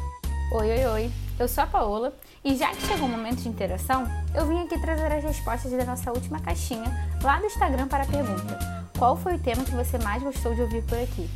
Oi, 0.52 0.70
oi, 0.70 0.86
oi. 0.86 1.10
Eu 1.38 1.48
sou 1.48 1.64
a 1.64 1.66
Paola 1.66 2.12
e 2.44 2.54
já 2.56 2.68
que 2.72 2.82
chegou 2.82 3.06
o 3.06 3.10
momento 3.10 3.40
de 3.40 3.48
interação, 3.48 4.04
eu 4.34 4.46
vim 4.46 4.64
aqui 4.64 4.78
trazer 4.82 5.10
as 5.10 5.24
respostas 5.24 5.72
da 5.72 5.82
nossa 5.86 6.12
última 6.12 6.38
caixinha 6.40 6.84
lá 7.22 7.38
do 7.38 7.46
Instagram 7.46 7.88
para 7.88 8.02
a 8.04 8.06
pergunta: 8.06 8.58
Qual 8.98 9.16
foi 9.16 9.36
o 9.36 9.38
tema 9.38 9.64
que 9.64 9.70
você 9.70 9.96
mais 9.96 10.22
gostou 10.22 10.54
de 10.54 10.60
ouvir 10.60 10.82
por 10.82 10.98
aqui? 10.98 11.26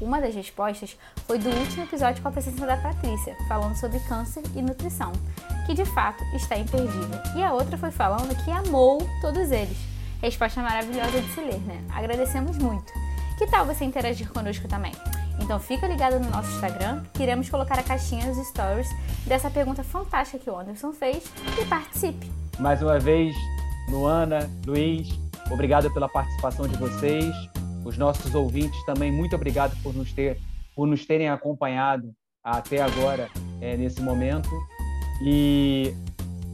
Uma 0.00 0.20
das 0.20 0.34
respostas 0.34 0.96
foi 1.26 1.38
do 1.38 1.48
último 1.48 1.84
episódio 1.84 2.20
com 2.22 2.28
a 2.28 2.32
presença 2.32 2.66
da 2.66 2.76
Patrícia, 2.76 3.36
falando 3.48 3.76
sobre 3.76 4.00
câncer 4.00 4.42
e 4.54 4.60
nutrição, 4.60 5.12
que 5.66 5.74
de 5.74 5.84
fato 5.84 6.22
está 6.34 6.56
imperdível. 6.56 7.20
E 7.36 7.42
a 7.42 7.52
outra 7.52 7.78
foi 7.78 7.90
falando 7.90 8.34
que 8.44 8.50
amou 8.50 8.98
todos 9.20 9.50
eles. 9.50 9.78
Resposta 10.20 10.62
maravilhosa 10.62 11.20
de 11.20 11.28
se 11.32 11.40
ler, 11.40 11.60
né? 11.60 11.84
Agradecemos 11.92 12.58
muito. 12.58 12.92
Que 13.38 13.46
tal 13.46 13.66
você 13.66 13.84
interagir 13.84 14.30
conosco 14.32 14.66
também? 14.68 14.92
Então 15.40 15.58
fica 15.58 15.86
ligado 15.86 16.18
no 16.18 16.30
nosso 16.30 16.50
Instagram, 16.54 17.02
que 17.12 17.22
iremos 17.22 17.48
colocar 17.48 17.78
a 17.78 17.82
caixinha 17.82 18.26
nos 18.26 18.46
stories 18.48 18.88
dessa 19.26 19.50
pergunta 19.50 19.82
fantástica 19.82 20.38
que 20.38 20.50
o 20.50 20.58
Anderson 20.58 20.92
fez 20.92 21.24
e 21.60 21.64
participe. 21.66 22.30
Mais 22.58 22.80
uma 22.82 22.98
vez, 22.98 23.34
Luana, 23.88 24.50
Luiz, 24.66 25.08
obrigado 25.50 25.92
pela 25.92 26.08
participação 26.08 26.66
de 26.68 26.76
vocês. 26.76 27.34
Os 27.84 27.98
nossos 27.98 28.34
ouvintes 28.34 28.82
também, 28.84 29.12
muito 29.12 29.36
obrigado 29.36 29.76
por 29.82 29.94
nos, 29.94 30.12
ter, 30.12 30.40
por 30.74 30.86
nos 30.86 31.04
terem 31.04 31.28
acompanhado 31.28 32.14
até 32.42 32.82
agora 32.82 33.28
é, 33.60 33.76
nesse 33.76 34.00
momento. 34.00 34.50
E 35.22 35.94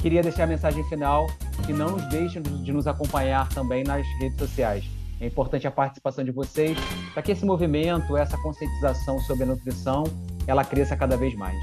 queria 0.00 0.22
deixar 0.22 0.44
a 0.44 0.46
mensagem 0.46 0.82
final 0.84 1.26
que 1.64 1.72
não 1.72 1.90
nos 1.90 2.04
deixem 2.06 2.42
de 2.42 2.72
nos 2.72 2.86
acompanhar 2.86 3.48
também 3.50 3.84
nas 3.84 4.06
redes 4.18 4.38
sociais. 4.38 4.84
É 5.20 5.26
importante 5.26 5.66
a 5.66 5.70
participação 5.70 6.24
de 6.24 6.30
vocês 6.30 6.78
para 7.12 7.22
que 7.22 7.32
esse 7.32 7.44
movimento, 7.44 8.16
essa 8.16 8.38
conscientização 8.38 9.18
sobre 9.20 9.44
a 9.44 9.46
nutrição, 9.46 10.04
ela 10.46 10.64
cresça 10.64 10.96
cada 10.96 11.16
vez 11.16 11.34
mais. 11.34 11.58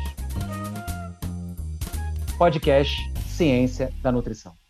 podcast 2.37 2.95
Ciência 3.25 3.91
da 4.01 4.11
Nutrição. 4.11 4.66